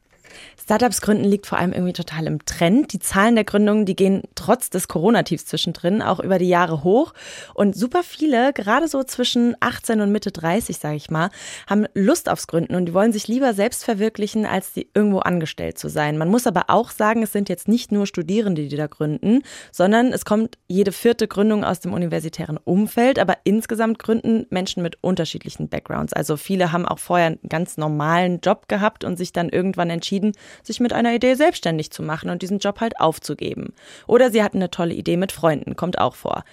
Startups 0.62 1.00
gründen 1.00 1.24
liegt 1.24 1.48
vor 1.48 1.58
allem 1.58 1.72
irgendwie 1.72 1.94
total 1.94 2.28
im 2.28 2.44
Trend. 2.46 2.92
Die 2.92 3.00
Zahlen 3.00 3.36
der 3.36 3.46
Gründungen, 3.46 3.86
die 3.86 3.96
gehen 3.96 4.24
trotz 4.36 4.70
des 4.70 4.88
Corona-Tiefs 4.88 5.46
zwischendrin 5.46 6.02
auch 6.02 6.20
über 6.20 6.40
die 6.40 6.50
Jahre 6.50 6.84
hoch. 6.84 7.14
Und 7.54 7.76
super 7.76 8.04
viele, 8.04 8.52
gerade 8.52 8.88
so 8.88 9.04
zwischen 9.04 9.56
18 9.62 10.02
und 10.02 10.12
Mitte 10.12 10.32
30, 10.32 10.78
sage 10.78 10.98
ich 10.98 11.10
mal, 11.10 11.30
haben 11.68 11.86
Lust 11.94 12.28
aufs 12.30 12.48
Gründen 12.48 12.76
und 12.76 12.88
die 12.88 12.94
wollen 12.94 13.14
sich 13.14 13.28
lieber 13.28 13.54
selbst 13.54 13.86
verwirklichen, 13.86 14.46
als 14.46 14.74
die 14.74 14.90
irgendwo 14.94 15.20
angestellt 15.20 15.78
zu 15.78 15.90
sein. 15.90 16.18
Man 16.18 16.30
muss 16.30 16.48
aber 16.48 16.66
auch 16.68 16.92
sagen, 16.92 17.24
es 17.24 17.32
sind 17.32 17.50
jetzt 17.50 17.68
nicht 17.68 17.92
nur 17.92 18.06
Studierende, 18.08 18.68
die 18.68 18.76
da 18.76 18.88
gründen, 18.88 19.44
sondern 19.72 20.08
es 20.08 20.26
kommt 20.26 20.58
jede 20.68 20.92
vierte 20.92 21.28
Gründung 21.28 21.64
aus 21.64 21.80
dem 21.80 21.94
universitären 21.94 22.58
Umfeld. 22.58 23.20
Aber 23.20 23.38
insgesamt 23.44 24.00
gründen 24.00 24.48
Menschen 24.50 24.84
mit 24.84 24.98
unterschiedlichen 25.02 25.70
Backgrounds. 25.70 26.14
Also 26.14 26.36
viele 26.36 26.72
haben 26.72 26.86
auch 26.86 27.00
vorher 27.00 27.28
einen 27.28 27.40
ganz 27.48 27.78
normalen 27.78 28.40
Job 28.42 28.68
gehabt 28.68 29.04
und 29.04 29.18
sich 29.18 29.32
dann 29.32 29.50
irgendwann 29.50 29.90
entschieden, 29.90 30.17
sich 30.64 30.80
mit 30.80 30.94
einer 30.94 31.14
Idee 31.14 31.36
selbstständig 31.36 31.92
zu 31.92 32.04
machen 32.04 32.30
und 32.30 32.42
diesen 32.42 32.60
Job 32.60 32.80
halt 32.80 33.00
aufzugeben. 33.00 33.74
Oder 34.08 34.32
sie 34.32 34.44
hatten 34.44 34.58
eine 34.58 34.72
tolle 34.72 34.94
Idee 34.94 35.18
mit 35.18 35.32
Freunden, 35.32 35.76
kommt 35.76 36.00
auch 36.00 36.16
vor. 36.16 36.44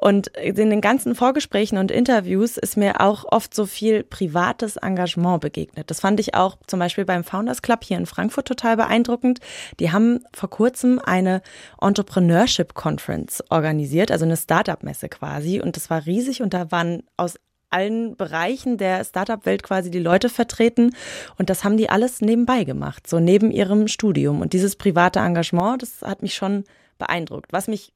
Und 0.00 0.28
in 0.36 0.70
den 0.70 0.80
ganzen 0.80 1.16
Vorgesprächen 1.16 1.76
und 1.76 1.90
Interviews 1.90 2.56
ist 2.56 2.76
mir 2.76 3.00
auch 3.00 3.24
oft 3.24 3.52
so 3.52 3.66
viel 3.66 4.04
privates 4.04 4.76
Engagement 4.76 5.40
begegnet. 5.40 5.90
Das 5.90 5.98
fand 5.98 6.20
ich 6.20 6.36
auch 6.36 6.56
zum 6.68 6.78
Beispiel 6.78 7.04
beim 7.04 7.24
Founders 7.24 7.62
Club 7.62 7.82
hier 7.82 7.98
in 7.98 8.06
Frankfurt 8.06 8.46
total 8.46 8.76
beeindruckend. 8.76 9.40
Die 9.80 9.90
haben 9.90 10.20
vor 10.32 10.50
kurzem 10.50 11.00
eine 11.04 11.42
Entrepreneurship 11.80 12.74
Conference 12.74 13.42
organisiert, 13.50 14.12
also 14.12 14.24
eine 14.24 14.36
Startup-Messe 14.36 15.08
quasi. 15.08 15.60
Und 15.60 15.76
das 15.76 15.90
war 15.90 16.06
riesig 16.06 16.42
und 16.42 16.54
da 16.54 16.70
waren 16.70 17.02
aus 17.16 17.34
allen 17.70 18.16
Bereichen 18.16 18.78
der 18.78 19.04
Startup-Welt 19.04 19.62
quasi 19.62 19.90
die 19.90 19.98
Leute 19.98 20.28
vertreten. 20.28 20.94
Und 21.38 21.50
das 21.50 21.64
haben 21.64 21.76
die 21.76 21.90
alles 21.90 22.20
nebenbei 22.20 22.64
gemacht, 22.64 23.06
so 23.06 23.20
neben 23.20 23.50
ihrem 23.50 23.88
Studium. 23.88 24.40
Und 24.40 24.52
dieses 24.52 24.76
private 24.76 25.20
Engagement, 25.20 25.82
das 25.82 26.02
hat 26.02 26.22
mich 26.22 26.34
schon 26.34 26.64
beeindruckt. 26.98 27.52
Was 27.52 27.68
mich 27.68 27.92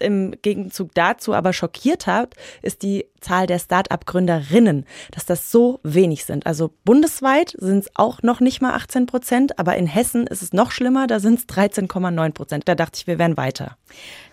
im 0.00 0.34
Gegenzug 0.42 0.94
dazu 0.94 1.34
aber 1.34 1.52
schockiert 1.52 2.06
hat, 2.06 2.34
ist 2.62 2.82
die 2.82 3.06
Zahl 3.20 3.46
der 3.46 3.58
Start-up-Gründerinnen, 3.58 4.84
dass 5.10 5.26
das 5.26 5.50
so 5.50 5.80
wenig 5.82 6.24
sind. 6.24 6.46
Also 6.46 6.72
bundesweit 6.84 7.54
sind 7.58 7.80
es 7.80 7.90
auch 7.94 8.22
noch 8.22 8.40
nicht 8.40 8.60
mal 8.60 8.74
18 8.74 9.06
Prozent, 9.06 9.58
aber 9.58 9.76
in 9.76 9.86
Hessen 9.86 10.26
ist 10.26 10.42
es 10.42 10.52
noch 10.52 10.70
schlimmer, 10.70 11.06
da 11.06 11.18
sind 11.18 11.40
es 11.40 11.48
13,9 11.48 12.32
Prozent. 12.32 12.68
Da 12.68 12.74
dachte 12.74 12.98
ich, 13.00 13.06
wir 13.06 13.18
wären 13.18 13.36
weiter. 13.36 13.76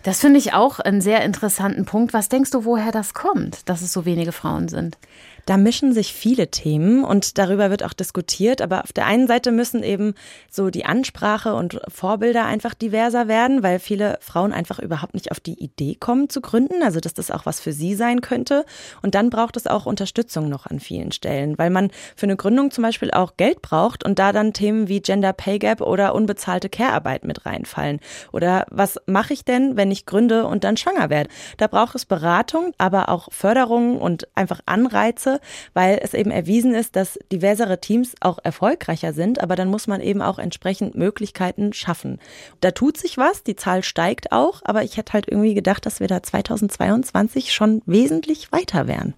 Das 0.02 0.20
finde 0.20 0.38
ich 0.38 0.52
auch 0.52 0.80
einen 0.80 1.00
sehr 1.00 1.22
interessanten 1.24 1.84
Punkt. 1.84 2.12
Was 2.12 2.28
denkst 2.28 2.50
du, 2.50 2.64
woher 2.64 2.92
das 2.92 3.14
kommt, 3.14 3.68
dass 3.68 3.82
es 3.82 3.92
so 3.92 4.04
wenige 4.04 4.32
Frauen 4.32 4.68
sind? 4.68 4.98
Da 5.46 5.56
mischen 5.56 5.92
sich 5.92 6.12
viele 6.12 6.50
Themen 6.50 7.04
und 7.04 7.38
darüber 7.38 7.70
wird 7.70 7.84
auch 7.84 7.92
diskutiert. 7.92 8.62
Aber 8.62 8.84
auf 8.84 8.92
der 8.92 9.06
einen 9.06 9.26
Seite 9.26 9.52
müssen 9.52 9.82
eben 9.82 10.14
so 10.50 10.70
die 10.70 10.84
Ansprache 10.84 11.54
und 11.54 11.80
Vorbilder 11.88 12.44
einfach 12.46 12.74
diverser 12.74 13.28
werden, 13.28 13.62
weil 13.62 13.78
viele 13.78 14.18
Frauen 14.20 14.52
einfach 14.52 14.78
überhaupt 14.78 15.14
nicht 15.14 15.30
auf 15.30 15.40
die 15.40 15.62
Idee 15.62 15.94
kommen 15.94 16.28
zu 16.28 16.40
gründen. 16.40 16.82
Also, 16.82 17.00
dass 17.00 17.14
das 17.14 17.30
auch 17.30 17.46
was 17.46 17.60
für 17.60 17.72
sie 17.72 17.94
sein 17.94 18.20
könnte. 18.20 18.64
Und 19.02 19.14
dann 19.14 19.30
braucht 19.30 19.56
es 19.56 19.66
auch 19.66 19.86
Unterstützung 19.86 20.48
noch 20.48 20.66
an 20.66 20.80
vielen 20.80 21.12
Stellen, 21.12 21.58
weil 21.58 21.70
man 21.70 21.90
für 22.16 22.26
eine 22.26 22.36
Gründung 22.36 22.70
zum 22.70 22.82
Beispiel 22.82 23.10
auch 23.10 23.36
Geld 23.36 23.62
braucht 23.62 24.04
und 24.04 24.18
da 24.18 24.32
dann 24.32 24.52
Themen 24.52 24.88
wie 24.88 25.00
Gender 25.00 25.32
Pay 25.32 25.58
Gap 25.58 25.80
oder 25.80 26.14
unbezahlte 26.14 26.68
Care-Arbeit 26.68 27.24
mit 27.24 27.46
reinfallen. 27.46 28.00
Oder 28.32 28.66
was 28.70 28.98
mache 29.06 29.32
ich 29.32 29.44
denn, 29.44 29.76
wenn 29.76 29.90
ich 29.90 30.06
gründe 30.06 30.46
und 30.46 30.64
dann 30.64 30.76
schwanger 30.76 31.10
werde? 31.10 31.30
Da 31.56 31.66
braucht 31.66 31.94
es 31.94 32.04
Beratung, 32.04 32.72
aber 32.78 33.08
auch 33.08 33.28
Förderung 33.32 34.00
und 34.00 34.28
einfach 34.34 34.60
Anreize, 34.66 35.33
weil 35.72 35.98
es 36.02 36.14
eben 36.14 36.30
erwiesen 36.30 36.74
ist, 36.74 36.96
dass 36.96 37.18
diversere 37.32 37.80
Teams 37.80 38.14
auch 38.20 38.38
erfolgreicher 38.42 39.12
sind, 39.12 39.40
aber 39.40 39.56
dann 39.56 39.68
muss 39.68 39.86
man 39.86 40.00
eben 40.00 40.22
auch 40.22 40.38
entsprechend 40.38 40.94
Möglichkeiten 40.94 41.72
schaffen. 41.72 42.18
Da 42.60 42.70
tut 42.70 42.96
sich 42.96 43.18
was, 43.18 43.42
die 43.42 43.56
Zahl 43.56 43.82
steigt 43.82 44.32
auch, 44.32 44.62
aber 44.64 44.82
ich 44.82 44.96
hätte 44.96 45.12
halt 45.12 45.28
irgendwie 45.28 45.54
gedacht, 45.54 45.86
dass 45.86 46.00
wir 46.00 46.08
da 46.08 46.22
2022 46.22 47.52
schon 47.52 47.82
wesentlich 47.86 48.52
weiter 48.52 48.86
wären. 48.86 49.14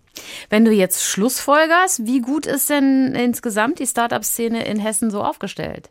Wenn 0.48 0.64
du 0.64 0.72
jetzt 0.72 1.04
Schlussfolgerst, 1.04 2.06
wie 2.06 2.20
gut 2.20 2.46
ist 2.46 2.70
denn 2.70 3.14
insgesamt 3.14 3.78
die 3.78 3.86
Startup-Szene 3.86 4.64
in 4.64 4.78
Hessen 4.78 5.10
so 5.10 5.22
aufgestellt? 5.22 5.90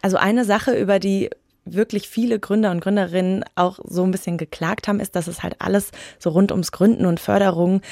Also 0.00 0.16
eine 0.16 0.44
Sache, 0.44 0.76
über 0.76 0.98
die 0.98 1.30
wirklich 1.64 2.08
viele 2.08 2.40
Gründer 2.40 2.70
und 2.70 2.80
Gründerinnen 2.80 3.44
auch 3.54 3.78
so 3.84 4.02
ein 4.02 4.10
bisschen 4.10 4.36
geklagt 4.36 4.88
haben, 4.88 5.00
ist, 5.00 5.14
dass 5.14 5.28
es 5.28 5.42
halt 5.42 5.56
alles 5.60 5.92
so 6.18 6.30
rund 6.30 6.50
ums 6.50 6.72
Gründen 6.72 7.06
und 7.06 7.20
Förderung 7.20 7.82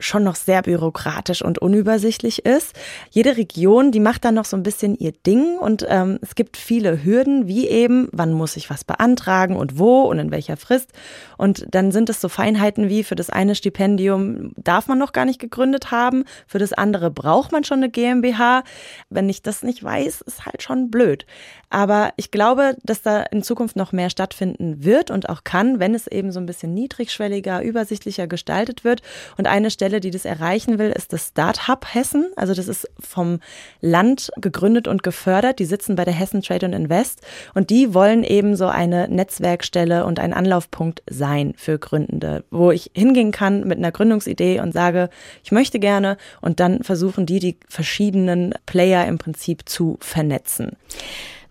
schon 0.00 0.24
noch 0.24 0.36
sehr 0.36 0.62
bürokratisch 0.62 1.42
und 1.42 1.58
unübersichtlich 1.58 2.44
ist. 2.44 2.74
Jede 3.10 3.36
Region, 3.36 3.90
die 3.90 4.00
macht 4.00 4.24
dann 4.24 4.34
noch 4.34 4.44
so 4.44 4.56
ein 4.56 4.62
bisschen 4.62 4.96
ihr 4.96 5.12
Ding 5.12 5.58
und 5.58 5.84
ähm, 5.88 6.18
es 6.22 6.34
gibt 6.34 6.56
viele 6.56 7.02
Hürden, 7.04 7.48
wie 7.48 7.68
eben, 7.68 8.08
wann 8.12 8.32
muss 8.32 8.56
ich 8.56 8.70
was 8.70 8.84
beantragen 8.84 9.56
und 9.56 9.78
wo 9.78 10.02
und 10.02 10.18
in 10.18 10.30
welcher 10.30 10.56
Frist. 10.56 10.92
Und 11.36 11.66
dann 11.70 11.90
sind 11.90 12.08
es 12.10 12.20
so 12.20 12.28
Feinheiten 12.28 12.88
wie 12.88 13.02
für 13.02 13.16
das 13.16 13.30
eine 13.30 13.54
Stipendium 13.54 14.52
darf 14.56 14.86
man 14.86 14.98
noch 14.98 15.12
gar 15.12 15.24
nicht 15.24 15.40
gegründet 15.40 15.90
haben, 15.90 16.24
für 16.46 16.58
das 16.58 16.72
andere 16.72 17.10
braucht 17.10 17.52
man 17.52 17.64
schon 17.64 17.78
eine 17.78 17.90
GmbH. 17.90 18.62
Wenn 19.10 19.28
ich 19.28 19.42
das 19.42 19.62
nicht 19.62 19.82
weiß, 19.82 20.20
ist 20.20 20.46
halt 20.46 20.62
schon 20.62 20.90
blöd. 20.90 21.26
Aber 21.70 22.12
ich 22.16 22.30
glaube, 22.30 22.76
dass 22.82 23.02
da 23.02 23.22
in 23.22 23.42
Zukunft 23.42 23.76
noch 23.76 23.92
mehr 23.92 24.10
stattfinden 24.10 24.84
wird 24.84 25.10
und 25.10 25.28
auch 25.28 25.44
kann, 25.44 25.78
wenn 25.78 25.94
es 25.94 26.06
eben 26.06 26.32
so 26.32 26.40
ein 26.40 26.46
bisschen 26.46 26.72
niedrigschwelliger, 26.72 27.62
übersichtlicher 27.62 28.26
gestaltet 28.26 28.84
wird. 28.84 29.02
Und 29.36 29.46
eine 29.46 29.70
Stelle, 29.70 30.00
die 30.00 30.10
das 30.10 30.24
erreichen 30.24 30.78
will, 30.78 30.90
ist 30.90 31.12
das 31.12 31.28
Start-Hub 31.28 31.86
Hessen. 31.92 32.26
Also 32.36 32.54
das 32.54 32.68
ist 32.68 32.88
vom 32.98 33.40
Land 33.80 34.30
gegründet 34.36 34.88
und 34.88 35.02
gefördert. 35.02 35.58
Die 35.58 35.66
sitzen 35.66 35.94
bei 35.94 36.04
der 36.04 36.14
Hessen 36.14 36.40
Trade 36.42 36.66
and 36.66 36.74
Invest 36.74 37.20
und 37.54 37.70
die 37.70 37.92
wollen 37.92 38.24
eben 38.24 38.56
so 38.56 38.66
eine 38.66 39.08
Netzwerkstelle 39.08 40.06
und 40.06 40.20
ein 40.20 40.32
Anlaufpunkt 40.32 41.02
sein 41.08 41.52
für 41.56 41.78
Gründende, 41.78 42.44
wo 42.50 42.70
ich 42.70 42.90
hingehen 42.94 43.32
kann 43.32 43.66
mit 43.66 43.78
einer 43.78 43.92
Gründungsidee 43.92 44.60
und 44.60 44.72
sage, 44.72 45.10
ich 45.44 45.52
möchte 45.52 45.78
gerne 45.78 46.16
und 46.40 46.60
dann 46.60 46.82
versuchen 46.82 47.26
die 47.26 47.40
die 47.40 47.58
verschiedenen 47.68 48.54
Player 48.64 49.06
im 49.06 49.18
Prinzip 49.18 49.68
zu 49.68 49.98
vernetzen. 50.00 50.76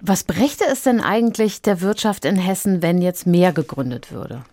Was 0.01 0.23
brächte 0.23 0.63
es 0.65 0.83
denn 0.83 1.01
eigentlich 1.01 1.61
der 1.61 1.81
Wirtschaft 1.81 2.25
in 2.25 2.35
Hessen, 2.35 2.81
wenn 2.81 3.01
jetzt 3.01 3.25
mehr 3.25 3.51
gegründet 3.51 4.11
würde? 4.11 4.43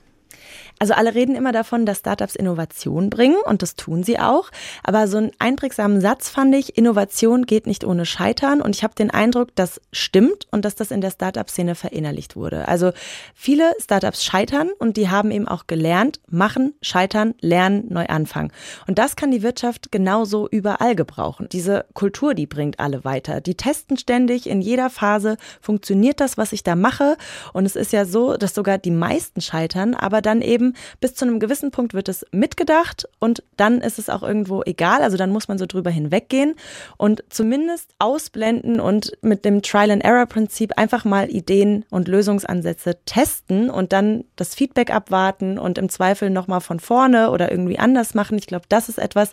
Also 0.84 0.92
alle 0.92 1.14
reden 1.14 1.34
immer 1.34 1.52
davon, 1.52 1.86
dass 1.86 2.00
Startups 2.00 2.36
Innovation 2.36 3.08
bringen 3.08 3.38
und 3.46 3.62
das 3.62 3.74
tun 3.74 4.02
sie 4.02 4.18
auch. 4.18 4.50
Aber 4.82 5.08
so 5.08 5.16
einen 5.16 5.30
einprägsamen 5.38 6.02
Satz 6.02 6.28
fand 6.28 6.54
ich, 6.54 6.76
Innovation 6.76 7.46
geht 7.46 7.66
nicht 7.66 7.86
ohne 7.86 8.04
Scheitern. 8.04 8.60
Und 8.60 8.76
ich 8.76 8.84
habe 8.84 8.94
den 8.94 9.10
Eindruck, 9.10 9.48
das 9.54 9.80
stimmt 9.92 10.46
und 10.50 10.66
dass 10.66 10.74
das 10.74 10.90
in 10.90 11.00
der 11.00 11.10
Startup-Szene 11.10 11.74
verinnerlicht 11.74 12.36
wurde. 12.36 12.68
Also 12.68 12.92
viele 13.34 13.72
Startups 13.80 14.26
scheitern 14.26 14.72
und 14.78 14.98
die 14.98 15.08
haben 15.08 15.30
eben 15.30 15.48
auch 15.48 15.66
gelernt, 15.66 16.20
machen, 16.28 16.74
scheitern, 16.82 17.32
lernen, 17.40 17.86
neu 17.88 18.04
anfangen. 18.04 18.52
Und 18.86 18.98
das 18.98 19.16
kann 19.16 19.30
die 19.30 19.42
Wirtschaft 19.42 19.90
genauso 19.90 20.46
überall 20.50 20.94
gebrauchen. 20.94 21.48
Diese 21.50 21.86
Kultur, 21.94 22.34
die 22.34 22.46
bringt 22.46 22.78
alle 22.78 23.04
weiter. 23.06 23.40
Die 23.40 23.54
testen 23.54 23.96
ständig 23.96 24.46
in 24.46 24.60
jeder 24.60 24.90
Phase, 24.90 25.38
funktioniert 25.62 26.20
das, 26.20 26.36
was 26.36 26.52
ich 26.52 26.62
da 26.62 26.76
mache. 26.76 27.16
Und 27.54 27.64
es 27.64 27.74
ist 27.74 27.94
ja 27.94 28.04
so, 28.04 28.36
dass 28.36 28.54
sogar 28.54 28.76
die 28.76 28.90
meisten 28.90 29.40
scheitern, 29.40 29.94
aber 29.94 30.20
dann 30.20 30.42
eben 30.42 30.73
bis 31.00 31.14
zu 31.14 31.24
einem 31.24 31.40
gewissen 31.40 31.70
Punkt 31.70 31.94
wird 31.94 32.08
es 32.08 32.26
mitgedacht 32.32 33.08
und 33.18 33.42
dann 33.56 33.80
ist 33.80 33.98
es 33.98 34.10
auch 34.10 34.22
irgendwo 34.22 34.62
egal. 34.64 35.02
Also 35.02 35.16
dann 35.16 35.30
muss 35.30 35.48
man 35.48 35.58
so 35.58 35.66
drüber 35.66 35.90
hinweggehen 35.90 36.54
und 36.96 37.24
zumindest 37.28 37.90
ausblenden 37.98 38.80
und 38.80 39.12
mit 39.22 39.44
dem 39.44 39.62
Trial-and-Error-Prinzip 39.62 40.76
einfach 40.78 41.04
mal 41.04 41.30
Ideen 41.30 41.84
und 41.90 42.08
Lösungsansätze 42.08 42.98
testen 43.06 43.70
und 43.70 43.92
dann 43.92 44.24
das 44.36 44.54
Feedback 44.54 44.90
abwarten 44.90 45.58
und 45.58 45.78
im 45.78 45.88
Zweifel 45.88 46.30
nochmal 46.30 46.60
von 46.60 46.80
vorne 46.80 47.30
oder 47.30 47.50
irgendwie 47.50 47.78
anders 47.78 48.14
machen. 48.14 48.38
Ich 48.38 48.46
glaube, 48.46 48.66
das 48.68 48.88
ist 48.88 48.98
etwas, 48.98 49.32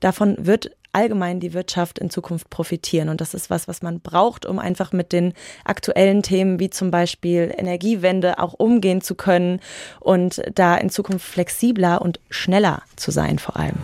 davon 0.00 0.36
wird 0.38 0.70
allgemein 0.92 1.40
die 1.40 1.54
Wirtschaft 1.54 1.98
in 1.98 2.10
Zukunft 2.10 2.50
profitieren. 2.50 3.08
Und 3.08 3.20
das 3.20 3.34
ist 3.34 3.50
was, 3.50 3.68
was 3.68 3.82
man 3.82 4.00
braucht, 4.00 4.46
um 4.46 4.58
einfach 4.58 4.92
mit 4.92 5.12
den 5.12 5.32
aktuellen 5.64 6.22
Themen 6.22 6.60
wie 6.60 6.70
zum 6.70 6.90
Beispiel 6.90 7.52
Energiewende 7.56 8.38
auch 8.38 8.54
umgehen 8.54 9.00
zu 9.00 9.14
können 9.14 9.60
und 10.00 10.42
da 10.54 10.76
in 10.76 10.90
Zukunft 10.90 11.26
flexibler 11.26 12.02
und 12.02 12.20
schneller 12.30 12.82
zu 12.96 13.10
sein 13.10 13.38
vor 13.38 13.56
allem. 13.56 13.76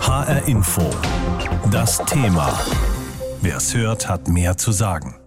HR 0.00 0.46
Info. 0.48 0.82
Das 1.70 2.04
Thema. 2.04 2.52
Wer 3.40 3.56
es 3.56 3.74
hört, 3.74 4.08
hat 4.08 4.28
mehr 4.28 4.56
zu 4.56 4.72
sagen. 4.72 5.21